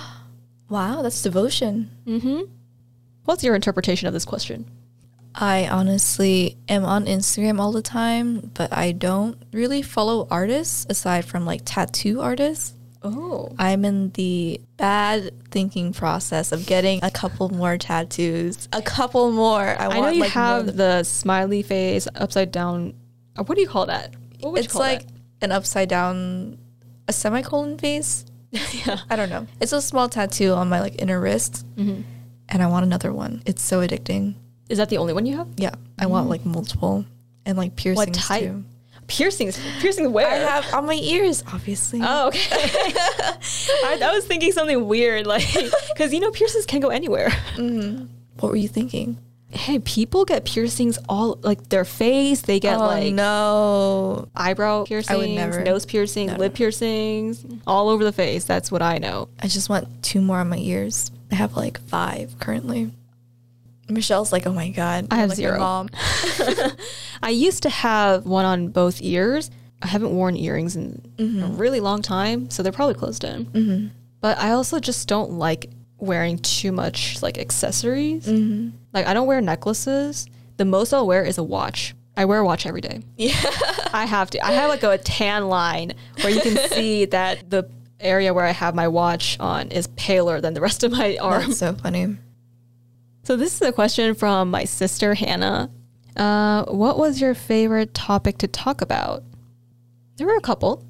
Wow, 0.69 1.03
that's 1.03 1.21
devotion. 1.21 1.91
Mm-hmm. 2.07 2.51
What's 3.25 3.43
your 3.43 3.53
interpretation 3.53 4.07
of 4.07 4.13
this 4.13 4.25
question? 4.25 4.65
I 5.35 5.67
honestly 5.67 6.57
am 6.67 6.83
on 6.83 7.05
Instagram 7.05 7.59
all 7.59 7.71
the 7.71 7.83
time, 7.83 8.51
but 8.53 8.73
I 8.73 8.91
don't 8.91 9.37
really 9.51 9.83
follow 9.83 10.27
artists 10.31 10.87
aside 10.89 11.25
from 11.25 11.45
like 11.45 11.61
tattoo 11.63 12.21
artists. 12.21 12.73
Oh. 13.03 13.51
I'm 13.59 13.83
in 13.85 14.11
the 14.11 14.61
bad 14.77 15.31
thinking 15.51 15.91
process 15.93 16.51
of 16.51 16.65
getting 16.65 16.99
a 17.03 17.11
couple 17.11 17.49
more 17.49 17.77
tattoos. 17.77 18.69
A 18.71 18.81
couple 18.81 19.31
more. 19.31 19.61
I, 19.61 19.85
I 19.85 19.87
want 19.89 20.01
know 20.01 20.09
you 20.09 20.21
like 20.21 20.31
have 20.31 20.65
than- 20.67 20.77
the 20.77 21.03
smiley 21.03 21.63
face 21.63 22.07
upside 22.15 22.51
down. 22.51 22.93
uh, 23.37 23.43
What 23.43 23.55
do 23.55 23.61
you 23.61 23.67
call 23.67 23.85
that? 23.87 24.13
What 24.39 24.53
would 24.53 24.59
you 24.59 24.65
it's 24.65 24.75
like 24.75 25.01
that? 25.07 25.11
an 25.41 25.51
upside 25.51 25.89
down, 25.89 26.57
a 27.07 27.13
semicolon 27.13 27.77
face. 27.77 28.25
yeah. 28.51 28.99
I 29.09 29.15
don't 29.15 29.29
know. 29.29 29.47
It's 29.59 29.73
a 29.73 29.81
small 29.81 30.07
tattoo 30.09 30.53
on 30.53 30.69
my 30.69 30.79
like 30.79 31.01
inner 31.01 31.19
wrist, 31.19 31.65
Mm-hmm. 31.75 32.01
and 32.49 32.63
I 32.63 32.67
want 32.67 32.85
another 32.85 33.11
one. 33.11 33.41
It's 33.45 33.63
so 33.63 33.85
addicting. 33.85 34.35
Is 34.69 34.77
that 34.77 34.89
the 34.89 34.97
only 34.97 35.13
one 35.13 35.25
you 35.25 35.35
have? 35.37 35.47
Yeah, 35.57 35.73
I 35.99 36.05
want 36.05 36.29
like 36.29 36.45
multiple 36.45 37.05
and 37.45 37.57
like 37.57 37.75
piercings 37.75 38.17
Mm. 38.17 38.27
type? 38.27 38.43
too. 38.43 38.63
Piercings. 39.13 39.59
Piercings 39.79 40.07
where? 40.07 40.27
I 40.27 40.37
have 40.37 40.73
on 40.73 40.87
my 40.87 40.95
ears, 40.95 41.43
obviously. 41.53 41.99
Oh, 42.01 42.29
okay. 42.29 42.49
I, 42.51 43.99
I 44.01 44.11
was 44.11 44.25
thinking 44.25 44.51
something 44.51 44.87
weird, 44.87 45.27
like, 45.27 45.45
because 45.93 46.11
you 46.11 46.19
know, 46.19 46.31
piercings 46.31 46.65
can 46.65 46.79
go 46.79 46.89
anywhere. 46.89 47.29
Mm-hmm. 47.55 48.05
What 48.39 48.49
were 48.49 48.55
you 48.55 48.67
thinking? 48.67 49.19
Hey, 49.51 49.77
people 49.77 50.25
get 50.25 50.45
piercings 50.45 50.97
all 51.07 51.37
like 51.43 51.69
their 51.69 51.85
face. 51.85 52.41
They 52.41 52.59
get 52.59 52.77
oh 52.77 52.87
like 52.87 53.13
no. 53.13 54.29
eyebrow 54.35 54.85
piercings, 54.85 55.57
nose 55.63 55.85
piercings, 55.85 56.31
no, 56.31 56.37
lip 56.39 56.53
no. 56.53 56.57
piercings, 56.57 57.45
all 57.67 57.89
over 57.89 58.03
the 58.03 58.11
face. 58.11 58.45
That's 58.45 58.71
what 58.71 58.81
I 58.81 58.97
know. 58.97 59.29
I 59.39 59.47
just 59.47 59.69
want 59.69 60.01
two 60.01 60.21
more 60.21 60.39
on 60.39 60.49
my 60.49 60.57
ears. 60.57 61.11
I 61.31 61.35
have 61.35 61.55
like 61.55 61.79
five 61.81 62.39
currently. 62.39 62.91
Michelle's 63.89 64.31
like, 64.31 64.47
oh 64.47 64.53
my 64.53 64.69
god. 64.69 65.07
I 65.11 65.17
have 65.17 65.29
like 65.29 65.37
zero. 65.37 65.59
Mom. 65.59 65.89
I 67.21 67.29
used 67.29 67.63
to 67.63 67.69
have 67.69 68.25
one 68.25 68.45
on 68.45 68.69
both 68.69 69.01
ears. 69.01 69.51
I 69.81 69.87
haven't 69.87 70.15
worn 70.15 70.37
earrings 70.37 70.75
in 70.77 71.01
a 71.19 71.47
really 71.47 71.81
long 71.81 72.01
time, 72.01 72.49
so 72.49 72.63
they're 72.63 72.71
probably 72.71 72.95
closed 72.95 73.25
in. 73.25 73.45
Mm-hmm. 73.47 73.87
But 74.21 74.37
I 74.39 74.51
also 74.51 74.79
just 74.79 75.09
don't 75.09 75.31
like 75.31 75.69
wearing 75.97 76.37
too 76.39 76.71
much 76.71 77.21
like 77.21 77.37
accessories. 77.37 78.25
Mm-hmm. 78.25 78.69
Like 78.93 79.07
I 79.07 79.13
don't 79.13 79.27
wear 79.27 79.41
necklaces. 79.41 80.27
The 80.57 80.65
most 80.65 80.93
I'll 80.93 81.07
wear 81.07 81.23
is 81.23 81.37
a 81.37 81.43
watch. 81.43 81.95
I 82.15 82.25
wear 82.25 82.39
a 82.39 82.45
watch 82.45 82.65
every 82.65 82.81
day. 82.81 83.01
Yeah. 83.17 83.33
I 83.93 84.05
have 84.05 84.29
to. 84.31 84.45
I 84.45 84.53
have 84.53 84.69
like 84.69 84.83
a 84.83 84.97
tan 84.97 85.49
line 85.49 85.93
where 86.21 86.31
you 86.31 86.41
can 86.41 86.57
see 86.69 87.05
that 87.05 87.49
the 87.49 87.69
area 87.99 88.33
where 88.33 88.45
I 88.45 88.51
have 88.51 88.73
my 88.75 88.87
watch 88.87 89.37
on 89.39 89.69
is 89.69 89.87
paler 89.87 90.41
than 90.41 90.53
the 90.53 90.61
rest 90.61 90.83
of 90.83 90.91
my 90.91 91.17
arm. 91.17 91.47
That's 91.47 91.59
so 91.59 91.73
funny. 91.73 92.17
So 93.25 93.37
this 93.37 93.55
is 93.55 93.61
a 93.61 93.71
question 93.71 94.15
from 94.15 94.51
my 94.51 94.65
sister 94.65 95.13
Hannah. 95.13 95.71
Uh, 96.17 96.65
what 96.65 96.97
was 96.97 97.21
your 97.21 97.33
favorite 97.33 97.93
topic 97.93 98.37
to 98.39 98.49
talk 98.49 98.81
about? 98.81 99.23
There 100.17 100.27
were 100.27 100.35
a 100.35 100.41
couple. 100.41 100.85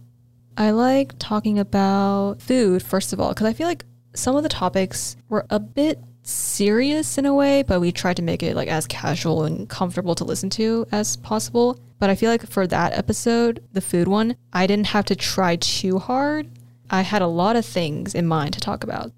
I 0.58 0.72
like 0.72 1.14
talking 1.20 1.60
about 1.60 2.42
food 2.42 2.82
first 2.82 3.14
of 3.14 3.20
all 3.20 3.30
because 3.30 3.46
I 3.46 3.54
feel 3.54 3.68
like 3.68 3.86
some 4.16 4.36
of 4.36 4.42
the 4.42 4.50
topics 4.50 5.16
were 5.30 5.46
a 5.52 5.60
bit 5.60 6.00
serious 6.24 7.20
in 7.20 7.28
a 7.28 7.34
way, 7.36 7.62
but 7.62 7.80
we 7.80 7.92
tried 7.92 8.18
to 8.18 8.24
make 8.24 8.42
it 8.42 8.56
like 8.56 8.68
as 8.68 8.88
casual 8.88 9.44
and 9.44 9.70
comfortable 9.70 10.16
to 10.16 10.24
listen 10.24 10.50
to 10.52 10.88
as 10.92 11.18
possible. 11.18 11.80
But 12.00 12.10
I 12.10 12.16
feel 12.16 12.32
like 12.32 12.48
for 12.48 12.66
that 12.66 12.98
episode, 12.98 13.64
the 13.74 13.82
food 13.82 14.08
one, 14.08 14.36
I 14.52 14.66
didn't 14.66 14.88
have 14.88 15.06
to 15.06 15.16
try 15.16 15.58
too 15.58 16.00
hard. 16.00 16.50
I 16.90 17.02
had 17.02 17.22
a 17.22 17.28
lot 17.28 17.56
of 17.56 17.66
things 17.66 18.16
in 18.16 18.26
mind 18.26 18.54
to 18.54 18.60
talk 18.60 18.84
about. 18.84 19.12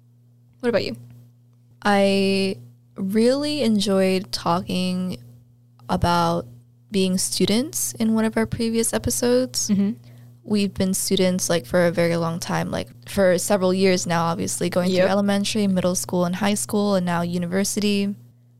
What 0.60 0.68
about 0.68 0.84
you? 0.84 0.96
I 1.82 2.56
really 2.96 3.62
enjoyed 3.62 4.32
talking 4.32 5.18
about 5.88 6.46
being 6.90 7.18
students 7.18 7.92
in 7.94 8.14
one 8.14 8.24
of 8.24 8.36
our 8.36 8.46
previous 8.46 8.92
episodes. 8.92 9.68
Mm-hmm. 9.70 9.92
We've 10.44 10.72
been 10.72 10.94
students 10.94 11.50
like 11.50 11.66
for 11.66 11.86
a 11.86 11.90
very 11.90 12.16
long 12.16 12.38
time, 12.38 12.70
like 12.70 12.88
for 13.08 13.36
several 13.38 13.74
years 13.74 14.06
now, 14.06 14.26
obviously, 14.26 14.70
going 14.70 14.90
Yep. 14.90 15.02
through 15.04 15.10
elementary, 15.10 15.66
middle 15.66 15.96
school, 15.96 16.24
and 16.24 16.36
high 16.36 16.54
school, 16.54 16.94
and 16.94 17.04
now 17.04 17.22
university. 17.22 18.14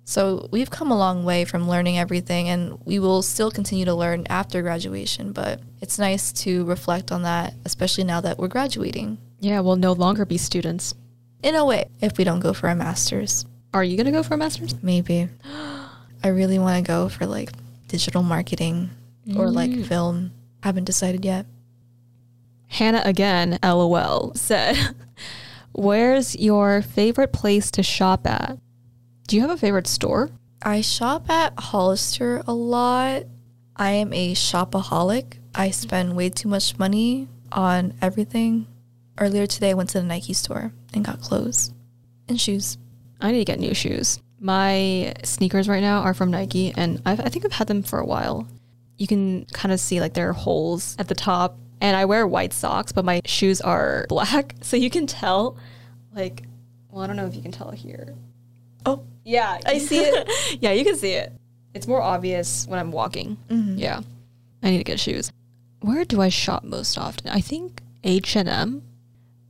So 0.04 0.48
we've 0.50 0.70
come 0.70 0.90
a 0.90 0.98
long 0.98 1.24
way 1.24 1.44
from 1.44 1.68
learning 1.68 1.98
everything, 1.98 2.48
and 2.48 2.78
we 2.84 2.98
will 2.98 3.22
still 3.22 3.50
continue 3.50 3.84
to 3.84 3.94
learn 3.94 4.26
after 4.28 4.62
graduation. 4.62 5.32
But 5.32 5.60
it's 5.80 5.98
nice 5.98 6.32
to 6.44 6.64
reflect 6.64 7.12
on 7.12 7.22
that, 7.22 7.54
especially 7.64 8.04
now 8.04 8.20
that 8.20 8.38
we're 8.38 8.48
graduating. 8.48 9.18
Yeah, 9.40 9.60
we'll 9.60 9.76
no 9.76 9.92
longer 9.92 10.24
be 10.24 10.38
students. 10.38 10.94
In 11.42 11.54
a 11.54 11.64
way, 11.64 11.86
if 12.00 12.18
we 12.18 12.24
don't 12.24 12.40
go 12.40 12.52
for 12.52 12.68
a 12.68 12.74
master's. 12.74 13.46
Are 13.76 13.84
you 13.84 13.96
going 13.98 14.06
to 14.06 14.10
go 14.12 14.22
for 14.22 14.32
a 14.34 14.38
master's? 14.38 14.74
Maybe. 14.82 15.28
I 16.24 16.28
really 16.28 16.58
want 16.58 16.82
to 16.82 16.88
go 16.90 17.10
for 17.10 17.26
like 17.26 17.52
digital 17.88 18.22
marketing 18.22 18.88
or 19.36 19.50
like 19.50 19.70
Mm. 19.70 19.86
film. 19.86 20.30
Haven't 20.62 20.84
decided 20.84 21.24
yet. 21.26 21.44
Hannah 22.68 23.02
again, 23.04 23.58
lol, 23.62 24.32
said, 24.34 24.76
Where's 25.72 26.34
your 26.36 26.80
favorite 26.80 27.32
place 27.34 27.70
to 27.72 27.82
shop 27.82 28.26
at? 28.26 28.58
Do 29.28 29.36
you 29.36 29.42
have 29.42 29.50
a 29.50 29.58
favorite 29.58 29.86
store? 29.86 30.30
I 30.62 30.80
shop 30.80 31.28
at 31.28 31.52
Hollister 31.58 32.42
a 32.46 32.54
lot. 32.54 33.24
I 33.76 33.90
am 33.90 34.12
a 34.14 34.34
shopaholic. 34.34 35.34
I 35.54 35.70
spend 35.70 36.16
way 36.16 36.30
too 36.30 36.48
much 36.48 36.78
money 36.78 37.28
on 37.52 37.92
everything. 38.00 38.66
Earlier 39.18 39.46
today, 39.46 39.70
I 39.70 39.74
went 39.74 39.90
to 39.90 40.00
the 40.00 40.06
Nike 40.06 40.32
store 40.32 40.72
and 40.94 41.04
got 41.04 41.20
clothes 41.20 41.72
and 42.26 42.40
shoes. 42.40 42.78
I 43.20 43.32
need 43.32 43.38
to 43.38 43.44
get 43.44 43.58
new 43.60 43.74
shoes. 43.74 44.20
My 44.38 45.14
sneakers 45.24 45.68
right 45.68 45.80
now 45.80 46.00
are 46.02 46.14
from 46.14 46.30
Nike, 46.30 46.72
and 46.76 47.00
I've, 47.06 47.20
I 47.20 47.28
think 47.28 47.44
I've 47.44 47.52
had 47.52 47.66
them 47.68 47.82
for 47.82 47.98
a 47.98 48.04
while. 48.06 48.46
You 48.98 49.06
can 49.06 49.46
kind 49.46 49.72
of 49.72 49.80
see 49.80 50.00
like 50.00 50.14
there 50.14 50.28
are 50.28 50.32
holes 50.34 50.94
at 50.98 51.08
the 51.08 51.14
top, 51.14 51.58
and 51.80 51.96
I 51.96 52.04
wear 52.04 52.26
white 52.26 52.52
socks, 52.52 52.92
but 52.92 53.04
my 53.04 53.20
shoes 53.24 53.60
are 53.60 54.06
black, 54.10 54.54
so 54.60 54.76
you 54.76 54.90
can 54.90 55.06
tell. 55.06 55.56
Like, 56.14 56.44
well, 56.90 57.02
I 57.02 57.06
don't 57.06 57.16
know 57.16 57.26
if 57.26 57.34
you 57.34 57.42
can 57.42 57.52
tell 57.52 57.70
here. 57.70 58.14
Oh, 58.84 59.02
Yeah, 59.24 59.58
I 59.66 59.78
see 59.88 59.98
it. 60.00 60.58
yeah, 60.62 60.72
you 60.72 60.84
can 60.84 60.96
see 60.96 61.12
it. 61.12 61.32
It's 61.74 61.86
more 61.86 62.00
obvious 62.02 62.66
when 62.68 62.78
I'm 62.78 62.92
walking. 62.92 63.36
Mhm. 63.50 63.78
Yeah, 63.78 64.00
I 64.62 64.70
need 64.70 64.78
to 64.78 64.84
get 64.84 65.00
shoes. 65.00 65.30
Where 65.80 66.04
do 66.04 66.20
I 66.20 66.28
shop 66.30 66.64
most 66.64 66.96
often? 66.98 67.28
I 67.30 67.40
think 67.40 67.82
H 68.04 68.36
and 68.36 68.48
M, 68.48 68.82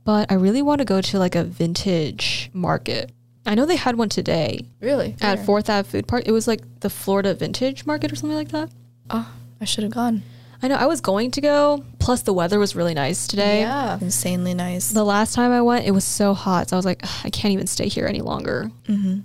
but 0.03 0.29
I 0.31 0.35
really 0.35 0.61
want 0.61 0.79
to 0.79 0.85
go 0.85 0.99
to 1.01 1.19
like 1.19 1.35
a 1.35 1.43
vintage 1.43 2.49
market. 2.53 3.11
I 3.47 3.55
know 3.55 3.65
they 3.65 3.75
had 3.77 3.95
one 3.97 4.09
today 4.09 4.67
Really? 4.81 5.15
at 5.21 5.37
Where? 5.37 5.45
Fourth 5.45 5.69
Ave 5.69 5.87
Food 5.89 6.07
Park. 6.07 6.23
It 6.25 6.31
was 6.31 6.47
like 6.47 6.61
the 6.81 6.89
Florida 6.89 7.33
Vintage 7.33 7.85
Market 7.85 8.11
or 8.11 8.15
something 8.15 8.37
like 8.37 8.49
that. 8.49 8.69
Oh, 9.09 9.31
I 9.61 9.65
should 9.65 9.83
have 9.83 9.93
gone. 9.93 10.23
I 10.61 10.67
know 10.67 10.75
I 10.75 10.85
was 10.87 11.01
going 11.01 11.31
to 11.31 11.41
go. 11.41 11.83
Plus, 11.99 12.23
the 12.23 12.33
weather 12.33 12.59
was 12.59 12.75
really 12.75 12.93
nice 12.93 13.27
today. 13.27 13.61
Yeah. 13.61 13.97
Insanely 14.01 14.53
nice. 14.53 14.89
The 14.89 15.03
last 15.05 15.33
time 15.35 15.51
I 15.51 15.61
went, 15.61 15.85
it 15.85 15.91
was 15.91 16.03
so 16.03 16.33
hot. 16.33 16.69
So 16.69 16.75
I 16.75 16.79
was 16.79 16.85
like, 16.85 17.03
I 17.23 17.29
can't 17.29 17.53
even 17.53 17.67
stay 17.67 17.87
here 17.87 18.05
any 18.07 18.21
longer. 18.21 18.69
mm-hmm. 18.87 19.19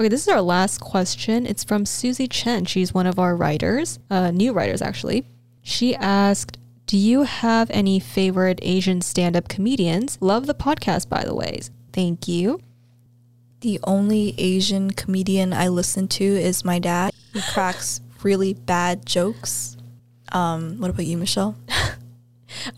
Okay, 0.00 0.08
this 0.08 0.22
is 0.22 0.28
our 0.28 0.40
last 0.42 0.80
question. 0.80 1.46
It's 1.46 1.62
from 1.62 1.86
Susie 1.86 2.26
Chen. 2.26 2.64
She's 2.64 2.92
one 2.92 3.06
of 3.06 3.20
our 3.20 3.36
writers, 3.36 4.00
uh, 4.10 4.32
new 4.32 4.52
writers 4.52 4.82
actually. 4.82 5.24
She 5.62 5.94
asked, 5.94 6.58
Do 6.86 6.96
you 6.96 7.22
have 7.22 7.70
any 7.70 8.00
favorite 8.00 8.58
Asian 8.62 9.02
stand 9.02 9.36
up 9.36 9.46
comedians? 9.48 10.18
Love 10.20 10.46
the 10.48 10.54
podcast, 10.54 11.08
by 11.08 11.22
the 11.24 11.34
way. 11.34 11.60
Thank 11.92 12.26
you. 12.26 12.60
The 13.64 13.80
only 13.84 14.34
Asian 14.36 14.90
comedian 14.90 15.54
I 15.54 15.68
listen 15.68 16.06
to 16.08 16.22
is 16.22 16.66
my 16.66 16.78
dad. 16.78 17.14
He 17.32 17.40
cracks 17.40 18.02
really 18.22 18.52
bad 18.52 19.06
jokes. 19.06 19.78
Um, 20.32 20.78
what 20.80 20.90
about 20.90 21.06
you, 21.06 21.16
Michelle? 21.16 21.56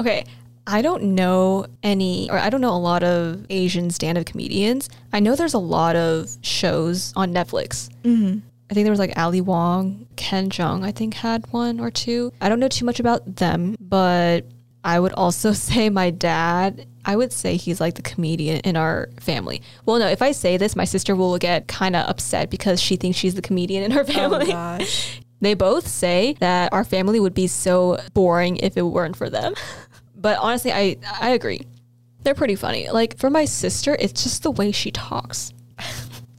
Okay, 0.00 0.24
I 0.66 0.80
don't 0.80 1.14
know 1.14 1.66
any, 1.82 2.30
or 2.30 2.38
I 2.38 2.48
don't 2.48 2.62
know 2.62 2.74
a 2.74 2.78
lot 2.78 3.02
of 3.02 3.44
Asian 3.50 3.90
stand 3.90 4.16
up 4.16 4.24
comedians. 4.24 4.88
I 5.12 5.20
know 5.20 5.36
there's 5.36 5.52
a 5.52 5.58
lot 5.58 5.96
of 5.96 6.34
shows 6.40 7.12
on 7.14 7.34
Netflix. 7.34 7.90
Mm-hmm. 8.02 8.38
I 8.70 8.74
think 8.74 8.84
there 8.86 8.90
was 8.92 8.98
like 8.98 9.18
Ali 9.18 9.42
Wong, 9.42 10.06
Ken 10.16 10.48
Jeong, 10.48 10.82
I 10.82 10.92
think 10.92 11.12
had 11.12 11.44
one 11.52 11.78
or 11.78 11.90
two. 11.90 12.32
I 12.40 12.48
don't 12.48 12.58
know 12.58 12.68
too 12.68 12.86
much 12.86 12.98
about 12.98 13.36
them, 13.36 13.76
but 13.78 14.46
I 14.82 14.98
would 14.98 15.12
also 15.12 15.52
say 15.68 15.90
my 15.90 16.10
dad, 16.10 16.86
I 17.06 17.14
would 17.14 17.32
say 17.32 17.56
he's 17.56 17.80
like 17.80 17.94
the 17.94 18.02
comedian 18.02 18.60
in 18.60 18.76
our 18.76 19.08
family. 19.20 19.62
Well, 19.86 20.00
no, 20.00 20.08
if 20.08 20.20
I 20.20 20.32
say 20.32 20.56
this, 20.56 20.74
my 20.74 20.84
sister 20.84 21.14
will 21.14 21.38
get 21.38 21.68
kind 21.68 21.94
of 21.94 22.06
upset 22.08 22.50
because 22.50 22.82
she 22.82 22.96
thinks 22.96 23.16
she's 23.16 23.36
the 23.36 23.42
comedian 23.42 23.84
in 23.84 23.92
her 23.92 24.00
oh, 24.00 24.04
family. 24.04 24.46
gosh. 24.46 25.20
They 25.38 25.52
both 25.52 25.86
say 25.86 26.34
that 26.40 26.72
our 26.72 26.82
family 26.82 27.20
would 27.20 27.34
be 27.34 27.46
so 27.46 27.98
boring 28.14 28.56
if 28.56 28.78
it 28.78 28.82
weren't 28.82 29.16
for 29.16 29.30
them. 29.30 29.54
But 30.18 30.38
honestly, 30.38 30.72
I 30.72 30.96
I 31.20 31.30
agree. 31.30 31.66
They're 32.22 32.34
pretty 32.34 32.56
funny. 32.56 32.88
Like 32.88 33.18
for 33.18 33.28
my 33.28 33.44
sister, 33.44 33.96
it's 34.00 34.24
just 34.24 34.42
the 34.42 34.50
way 34.50 34.72
she 34.72 34.90
talks. 34.90 35.52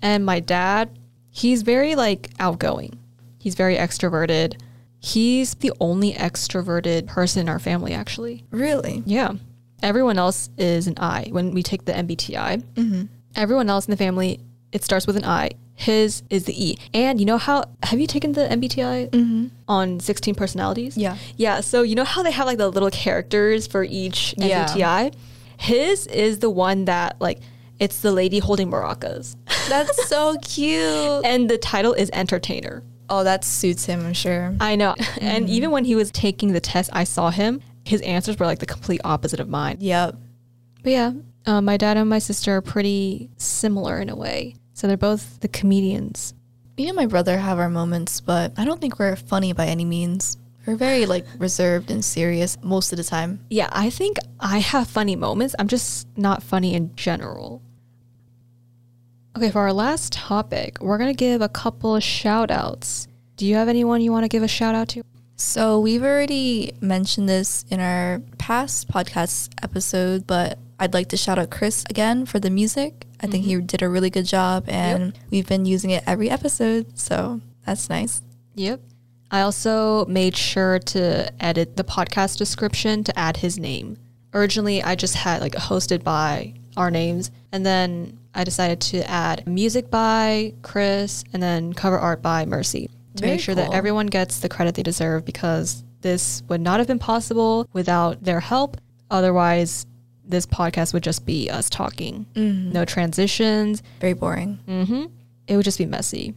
And 0.01 0.25
my 0.25 0.39
dad, 0.39 0.97
he's 1.31 1.61
very 1.61 1.95
like 1.95 2.29
outgoing. 2.39 2.99
He's 3.39 3.55
very 3.55 3.77
extroverted. 3.77 4.59
He's 4.99 5.55
the 5.55 5.71
only 5.79 6.13
extroverted 6.13 7.07
person 7.07 7.41
in 7.41 7.49
our 7.49 7.59
family 7.59 7.93
actually. 7.93 8.43
Really? 8.51 9.03
Yeah. 9.05 9.33
Everyone 9.83 10.17
else 10.17 10.49
is 10.57 10.87
an 10.87 10.95
I. 10.97 11.27
When 11.31 11.51
we 11.51 11.63
take 11.63 11.85
the 11.85 11.93
MBTI, 11.93 12.63
Mm-hmm. 12.75 13.03
everyone 13.35 13.69
else 13.69 13.85
in 13.85 13.91
the 13.91 13.97
family, 13.97 14.39
it 14.71 14.83
starts 14.83 15.05
with 15.07 15.15
an 15.17 15.25
I. 15.25 15.51
His 15.75 16.23
is 16.31 16.45
the 16.45 16.65
E. 16.69 16.77
And 16.93 17.19
you 17.19 17.25
know 17.27 17.37
how, 17.37 17.65
have 17.83 17.99
you 17.99 18.07
taken 18.07 18.31
the 18.33 18.47
MBTI 18.47 19.09
Mm-hmm. 19.11 19.47
on 19.67 19.99
16 19.99 20.33
personalities? 20.35 20.97
Yeah. 20.97 21.17
Yeah. 21.35 21.61
So 21.61 21.83
you 21.83 21.93
know 21.95 22.03
how 22.03 22.23
they 22.23 22.31
have 22.31 22.47
like 22.47 22.57
the 22.57 22.69
little 22.69 22.89
characters 22.89 23.67
for 23.67 23.83
each 23.83 24.33
Yeah. 24.37 24.65
MBTI? 24.65 25.13
His 25.59 26.07
is 26.07 26.39
the 26.39 26.49
one 26.49 26.85
that 26.85 27.17
like, 27.21 27.39
it's 27.79 28.01
the 28.01 28.11
lady 28.11 28.39
holding 28.39 28.71
maracas. 28.71 29.35
That's 29.69 30.07
so 30.07 30.37
cute. 30.41 31.23
And 31.25 31.47
the 31.49 31.59
title 31.59 31.93
is 31.93 32.09
entertainer. 32.11 32.81
Oh, 33.09 33.23
that 33.23 33.43
suits 33.45 33.85
him, 33.85 34.03
I'm 34.05 34.13
sure. 34.13 34.53
I 34.59 34.75
know. 34.75 34.95
And 35.21 35.47
even 35.49 35.69
when 35.71 35.85
he 35.85 35.95
was 35.95 36.09
taking 36.11 36.51
the 36.53 36.59
test, 36.59 36.89
I 36.91 37.03
saw 37.03 37.29
him. 37.29 37.61
His 37.87 38.01
answers 38.01 38.37
were 38.37 38.45
like 38.45 38.59
the 38.59 38.65
complete 38.65 38.99
opposite 39.05 39.39
of 39.39 39.47
mine. 39.47 39.77
Yep. 39.79 40.15
But 40.83 40.91
yeah, 40.91 41.11
uh, 41.45 41.61
my 41.61 41.77
dad 41.77 41.95
and 41.95 42.09
my 42.09 42.19
sister 42.19 42.57
are 42.57 42.61
pretty 42.61 43.29
similar 43.37 43.99
in 43.99 44.09
a 44.09 44.15
way. 44.15 44.55
So 44.73 44.87
they're 44.87 44.97
both 44.97 45.39
the 45.39 45.47
comedians. 45.47 46.33
Me 46.77 46.87
and 46.89 46.95
my 46.97 47.05
brother 47.05 47.37
have 47.37 47.59
our 47.59 47.69
moments, 47.69 48.19
but 48.19 48.51
I 48.57 48.65
don't 48.65 48.81
think 48.81 48.99
we're 48.99 49.15
funny 49.15 49.53
by 49.53 49.67
any 49.67 49.85
means. 49.85 50.37
We're 50.65 50.75
very 50.75 51.05
like 51.05 51.25
reserved 51.39 51.89
and 51.89 52.03
serious 52.03 52.57
most 52.61 52.91
of 52.91 52.97
the 52.97 53.05
time. 53.05 53.39
Yeah, 53.49 53.69
I 53.71 53.89
think 53.89 54.17
I 54.39 54.59
have 54.59 54.89
funny 54.89 55.15
moments. 55.15 55.55
I'm 55.57 55.69
just 55.69 56.07
not 56.17 56.43
funny 56.43 56.73
in 56.73 56.93
general. 56.95 57.61
Okay, 59.37 59.49
for 59.49 59.61
our 59.61 59.73
last 59.73 60.11
topic, 60.11 60.77
we're 60.81 60.97
going 60.97 61.13
to 61.13 61.17
give 61.17 61.41
a 61.41 61.49
couple 61.49 61.95
of 61.95 62.03
shout 62.03 62.51
outs. 62.51 63.07
Do 63.37 63.45
you 63.45 63.55
have 63.55 63.69
anyone 63.69 64.01
you 64.01 64.11
want 64.11 64.25
to 64.25 64.29
give 64.29 64.43
a 64.43 64.47
shout 64.47 64.75
out 64.75 64.89
to? 64.89 65.03
So 65.39 65.79
we've 65.79 66.01
already 66.01 66.73
mentioned 66.81 67.29
this 67.29 67.63
in 67.69 67.79
our 67.79 68.23
past 68.39 68.87
podcast 68.87 69.51
episode, 69.61 70.25
but 70.25 70.57
I'd 70.79 70.95
like 70.95 71.09
to 71.09 71.17
shout 71.17 71.37
out 71.37 71.51
Chris 71.51 71.85
again 71.91 72.25
for 72.25 72.39
the 72.39 72.49
music. 72.49 73.05
I 73.21 73.27
think 73.27 73.45
he 73.45 73.53
mm-hmm. 73.53 73.67
did 73.67 73.83
a 73.83 73.89
really 73.89 74.09
good 74.09 74.25
job 74.25 74.65
and 74.67 75.13
we've 75.29 75.47
been 75.47 75.65
using 75.65 75.91
it 75.91 76.03
every 76.07 76.31
episode, 76.31 76.97
so 76.97 77.39
that's 77.67 77.87
nice. 77.87 78.23
Yep. 78.55 78.81
I 79.29 79.41
also 79.41 80.05
made 80.05 80.35
sure 80.35 80.79
to 80.79 81.31
edit 81.39 81.77
the 81.77 81.83
podcast 81.83 82.37
description 82.37 83.03
to 83.03 83.17
add 83.17 83.37
his 83.37 83.59
name. 83.59 83.97
Originally, 84.33 84.81
I 84.81 84.95
just 84.95 85.13
had 85.13 85.41
like 85.41 85.53
hosted 85.53 86.03
by 86.03 86.55
our 86.75 86.89
names, 86.89 87.29
and 87.51 87.63
then 87.63 88.17
I 88.33 88.43
decided 88.43 88.81
to 88.81 89.07
add 89.07 89.45
music 89.45 89.91
by 89.91 90.53
Chris 90.63 91.23
and 91.31 91.43
then 91.43 91.73
cover 91.73 91.99
art 91.99 92.23
by 92.23 92.45
Mercy 92.45 92.89
to 93.17 93.21
Very 93.21 93.33
make 93.33 93.41
sure 93.41 93.55
that 93.55 93.73
everyone 93.73 94.07
gets 94.07 94.39
the 94.39 94.49
credit 94.49 94.75
they 94.75 94.83
deserve 94.83 95.25
because 95.25 95.83
this 96.01 96.43
would 96.47 96.61
not 96.61 96.79
have 96.79 96.87
been 96.87 96.99
possible 96.99 97.67
without 97.73 98.23
their 98.23 98.39
help. 98.39 98.77
Otherwise, 99.09 99.85
this 100.25 100.45
podcast 100.45 100.93
would 100.93 101.03
just 101.03 101.25
be 101.25 101.49
us 101.49 101.69
talking. 101.69 102.25
No 102.35 102.85
transitions, 102.85 103.81
Very 103.99 104.13
boring. 104.13 104.59
hmm 104.65 105.05
It 105.47 105.55
would 105.55 105.65
just 105.65 105.77
be 105.77 105.85
messy. 105.85 106.33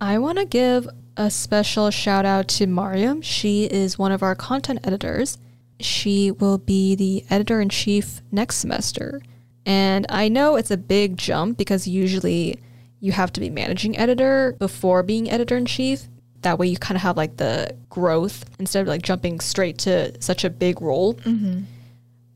I 0.00 0.18
want 0.18 0.38
to 0.38 0.44
give 0.44 0.88
a 1.16 1.30
special 1.30 1.90
shout 1.90 2.24
out 2.24 2.46
to 2.48 2.66
Mariam. 2.66 3.22
She 3.22 3.64
is 3.64 3.98
one 3.98 4.12
of 4.12 4.22
our 4.22 4.34
content 4.34 4.80
editors. 4.84 5.38
She 5.80 6.30
will 6.30 6.58
be 6.58 6.94
the 6.94 7.24
editor 7.30 7.60
in 7.60 7.68
chief 7.68 8.20
next 8.30 8.56
semester. 8.56 9.20
And 9.66 10.06
I 10.08 10.28
know 10.28 10.56
it's 10.56 10.70
a 10.70 10.76
big 10.76 11.16
jump 11.16 11.58
because 11.58 11.86
usually 11.88 12.58
you 13.00 13.12
have 13.12 13.32
to 13.34 13.40
be 13.40 13.50
managing 13.50 13.96
editor 13.96 14.54
before 14.58 15.02
being 15.02 15.30
editor 15.30 15.56
in 15.56 15.66
chief. 15.66 16.02
That 16.42 16.58
way 16.58 16.68
you 16.68 16.76
kind 16.76 16.96
of 16.96 17.02
have 17.02 17.16
like 17.16 17.36
the 17.36 17.76
growth 17.90 18.44
instead 18.58 18.82
of 18.82 18.88
like 18.88 19.02
jumping 19.02 19.40
straight 19.40 19.78
to 19.78 20.20
such 20.22 20.44
a 20.44 20.50
big 20.50 20.80
role 20.80 21.14
Mm-hmm. 21.14 21.60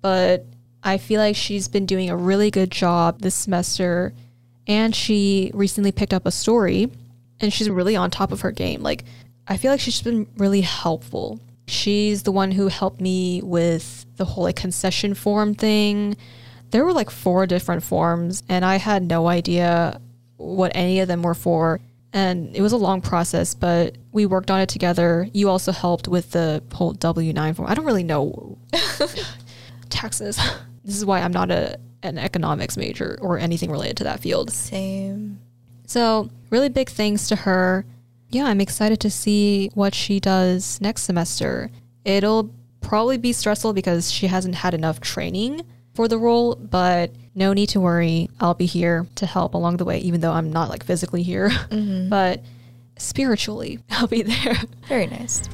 but 0.00 0.44
I 0.84 0.98
feel 0.98 1.20
like 1.20 1.36
she's 1.36 1.68
been 1.68 1.86
doing 1.86 2.10
a 2.10 2.16
really 2.16 2.50
good 2.50 2.70
job 2.70 3.20
this 3.20 3.36
semester. 3.36 4.12
And 4.66 4.94
she 4.96 5.50
recently 5.54 5.92
picked 5.92 6.12
up 6.12 6.26
a 6.26 6.32
story 6.32 6.90
and 7.40 7.52
she's 7.52 7.70
really 7.70 7.94
on 7.94 8.10
top 8.10 8.32
of 8.32 8.40
her 8.40 8.50
game. 8.50 8.82
Like, 8.82 9.04
I 9.46 9.56
feel 9.56 9.70
like 9.70 9.80
she's 9.80 10.02
been 10.02 10.26
really 10.36 10.60
helpful. 10.62 11.40
She's 11.68 12.24
the 12.24 12.32
one 12.32 12.50
who 12.50 12.66
helped 12.68 13.00
me 13.00 13.40
with 13.44 14.06
the 14.16 14.24
whole 14.24 14.44
like 14.44 14.56
concession 14.56 15.14
form 15.14 15.54
thing. 15.54 16.16
There 16.70 16.84
were 16.84 16.92
like 16.92 17.10
four 17.10 17.46
different 17.46 17.82
forms, 17.84 18.42
and 18.48 18.64
I 18.64 18.76
had 18.76 19.02
no 19.02 19.28
idea 19.28 20.00
what 20.42 20.72
any 20.74 21.00
of 21.00 21.08
them 21.08 21.22
were 21.22 21.34
for. 21.34 21.80
And 22.12 22.54
it 22.54 22.60
was 22.60 22.72
a 22.72 22.76
long 22.76 23.00
process, 23.00 23.54
but 23.54 23.96
we 24.12 24.26
worked 24.26 24.50
on 24.50 24.60
it 24.60 24.68
together. 24.68 25.28
You 25.32 25.48
also 25.48 25.72
helped 25.72 26.08
with 26.08 26.32
the 26.32 26.62
whole 26.74 26.92
W 26.92 27.32
9 27.32 27.54
form. 27.54 27.70
I 27.70 27.74
don't 27.74 27.86
really 27.86 28.04
know 28.04 28.58
taxes. 29.88 30.38
This 30.84 30.96
is 30.96 31.04
why 31.04 31.20
I'm 31.20 31.30
not 31.30 31.52
a 31.52 31.78
an 32.02 32.18
economics 32.18 32.76
major 32.76 33.16
or 33.22 33.38
anything 33.38 33.70
related 33.70 33.96
to 33.98 34.04
that 34.04 34.18
field. 34.18 34.50
Same. 34.50 35.38
So, 35.86 36.28
really 36.50 36.68
big 36.68 36.88
thanks 36.88 37.28
to 37.28 37.36
her. 37.36 37.84
Yeah, 38.30 38.46
I'm 38.46 38.60
excited 38.60 38.98
to 39.00 39.10
see 39.10 39.70
what 39.74 39.94
she 39.94 40.18
does 40.18 40.80
next 40.80 41.02
semester. 41.02 41.70
It'll 42.04 42.50
probably 42.80 43.18
be 43.18 43.32
stressful 43.32 43.74
because 43.74 44.10
she 44.10 44.26
hasn't 44.26 44.56
had 44.56 44.74
enough 44.74 45.00
training 45.00 45.62
for 45.94 46.08
the 46.08 46.18
role, 46.18 46.56
but 46.56 47.12
no 47.34 47.52
need 47.52 47.68
to 47.70 47.80
worry. 47.80 48.28
I'll 48.40 48.54
be 48.54 48.66
here 48.66 49.06
to 49.16 49.26
help 49.26 49.54
along 49.54 49.78
the 49.78 49.84
way, 49.84 49.98
even 49.98 50.20
though 50.20 50.32
I'm 50.32 50.52
not 50.52 50.68
like 50.70 50.84
physically 50.84 51.22
here, 51.22 51.48
Mm-hmm. 51.50 52.08
but 52.10 52.42
spiritually, 52.98 53.78
I'll 53.90 54.06
be 54.06 54.22
there. 54.22 54.56
Very 54.88 55.06
nice. 55.06 55.48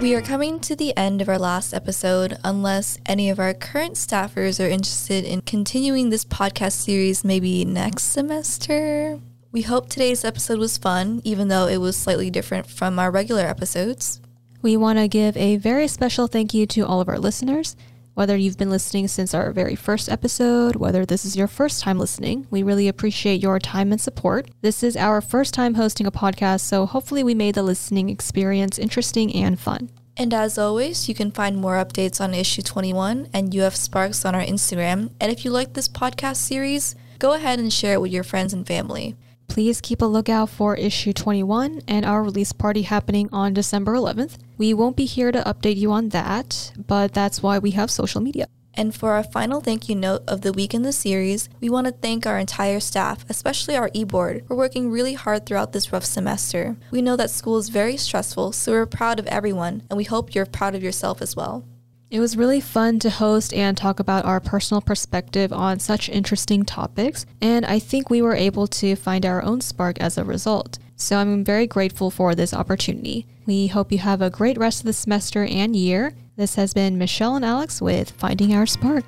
We 0.00 0.14
are 0.14 0.22
coming 0.22 0.60
to 0.60 0.74
the 0.74 0.96
end 0.96 1.20
of 1.20 1.28
our 1.28 1.38
last 1.38 1.74
episode. 1.74 2.38
Unless 2.42 2.96
any 3.04 3.28
of 3.28 3.38
our 3.38 3.52
current 3.52 3.96
staffers 3.96 4.58
are 4.64 4.68
interested 4.68 5.24
in 5.24 5.42
continuing 5.42 6.08
this 6.08 6.24
podcast 6.24 6.72
series 6.72 7.22
maybe 7.22 7.66
next 7.66 8.04
semester. 8.04 9.20
We 9.52 9.62
hope 9.62 9.90
today's 9.90 10.24
episode 10.24 10.58
was 10.58 10.78
fun, 10.78 11.20
even 11.22 11.48
though 11.48 11.66
it 11.66 11.78
was 11.78 11.98
slightly 11.98 12.30
different 12.30 12.66
from 12.66 12.98
our 12.98 13.10
regular 13.10 13.42
episodes. 13.42 14.19
We 14.62 14.76
want 14.76 14.98
to 14.98 15.08
give 15.08 15.38
a 15.38 15.56
very 15.56 15.88
special 15.88 16.26
thank 16.26 16.52
you 16.52 16.66
to 16.66 16.82
all 16.86 17.00
of 17.00 17.08
our 17.08 17.18
listeners. 17.18 17.76
Whether 18.12 18.36
you've 18.36 18.58
been 18.58 18.68
listening 18.68 19.08
since 19.08 19.32
our 19.32 19.52
very 19.52 19.74
first 19.74 20.10
episode, 20.10 20.76
whether 20.76 21.06
this 21.06 21.24
is 21.24 21.34
your 21.34 21.46
first 21.46 21.80
time 21.80 21.98
listening, 21.98 22.46
we 22.50 22.62
really 22.62 22.86
appreciate 22.86 23.40
your 23.40 23.58
time 23.58 23.90
and 23.90 24.00
support. 24.00 24.50
This 24.60 24.82
is 24.82 24.98
our 24.98 25.22
first 25.22 25.54
time 25.54 25.74
hosting 25.74 26.06
a 26.06 26.12
podcast, 26.12 26.60
so 26.60 26.84
hopefully 26.84 27.22
we 27.22 27.34
made 27.34 27.54
the 27.54 27.62
listening 27.62 28.10
experience 28.10 28.78
interesting 28.78 29.34
and 29.34 29.58
fun. 29.58 29.88
And 30.14 30.34
as 30.34 30.58
always, 30.58 31.08
you 31.08 31.14
can 31.14 31.30
find 31.30 31.56
more 31.56 31.82
updates 31.82 32.20
on 32.20 32.34
issue 32.34 32.60
21 32.60 33.28
and 33.32 33.56
UF 33.56 33.74
Sparks 33.74 34.26
on 34.26 34.34
our 34.34 34.42
Instagram. 34.42 35.14
And 35.18 35.32
if 35.32 35.46
you 35.46 35.50
like 35.50 35.72
this 35.72 35.88
podcast 35.88 36.36
series, 36.36 36.94
go 37.18 37.32
ahead 37.32 37.58
and 37.58 37.72
share 37.72 37.94
it 37.94 38.02
with 38.02 38.12
your 38.12 38.24
friends 38.24 38.52
and 38.52 38.66
family. 38.66 39.16
Please 39.50 39.80
keep 39.80 40.00
a 40.00 40.04
lookout 40.04 40.48
for 40.48 40.76
issue 40.76 41.12
21 41.12 41.82
and 41.88 42.06
our 42.06 42.22
release 42.22 42.52
party 42.52 42.82
happening 42.82 43.28
on 43.32 43.52
December 43.52 43.94
11th. 43.94 44.38
We 44.56 44.72
won't 44.72 44.96
be 44.96 45.06
here 45.06 45.32
to 45.32 45.42
update 45.42 45.76
you 45.76 45.90
on 45.90 46.10
that, 46.10 46.70
but 46.86 47.12
that's 47.12 47.42
why 47.42 47.58
we 47.58 47.72
have 47.72 47.90
social 47.90 48.20
media. 48.20 48.46
And 48.74 48.94
for 48.94 49.10
our 49.10 49.24
final 49.24 49.60
thank 49.60 49.88
you 49.88 49.96
note 49.96 50.22
of 50.28 50.42
the 50.42 50.52
week 50.52 50.72
in 50.72 50.82
the 50.82 50.92
series, 50.92 51.48
we 51.60 51.68
want 51.68 51.88
to 51.88 51.92
thank 51.92 52.26
our 52.26 52.38
entire 52.38 52.78
staff, 52.78 53.26
especially 53.28 53.74
our 53.74 53.90
e-board, 53.92 54.44
for 54.46 54.54
working 54.54 54.88
really 54.88 55.14
hard 55.14 55.46
throughout 55.46 55.72
this 55.72 55.92
rough 55.92 56.04
semester. 56.04 56.76
We 56.92 57.02
know 57.02 57.16
that 57.16 57.30
school 57.30 57.58
is 57.58 57.70
very 57.70 57.96
stressful, 57.96 58.52
so 58.52 58.70
we're 58.70 58.86
proud 58.86 59.18
of 59.18 59.26
everyone, 59.26 59.82
and 59.90 59.96
we 59.96 60.04
hope 60.04 60.32
you're 60.32 60.46
proud 60.46 60.76
of 60.76 60.82
yourself 60.84 61.20
as 61.20 61.34
well. 61.34 61.64
It 62.10 62.18
was 62.18 62.36
really 62.36 62.60
fun 62.60 62.98
to 63.00 63.08
host 63.08 63.54
and 63.54 63.76
talk 63.76 64.00
about 64.00 64.24
our 64.24 64.40
personal 64.40 64.80
perspective 64.80 65.52
on 65.52 65.78
such 65.78 66.08
interesting 66.08 66.64
topics, 66.64 67.24
and 67.40 67.64
I 67.64 67.78
think 67.78 68.10
we 68.10 68.20
were 68.20 68.34
able 68.34 68.66
to 68.66 68.96
find 68.96 69.24
our 69.24 69.44
own 69.44 69.60
spark 69.60 70.00
as 70.00 70.18
a 70.18 70.24
result. 70.24 70.80
So 70.96 71.18
I'm 71.18 71.44
very 71.44 71.68
grateful 71.68 72.10
for 72.10 72.34
this 72.34 72.52
opportunity. 72.52 73.28
We 73.46 73.68
hope 73.68 73.92
you 73.92 73.98
have 73.98 74.22
a 74.22 74.28
great 74.28 74.58
rest 74.58 74.80
of 74.80 74.86
the 74.86 74.92
semester 74.92 75.44
and 75.44 75.76
year. 75.76 76.12
This 76.34 76.56
has 76.56 76.74
been 76.74 76.98
Michelle 76.98 77.36
and 77.36 77.44
Alex 77.44 77.80
with 77.80 78.10
Finding 78.10 78.56
Our 78.56 78.66
Spark. 78.66 79.04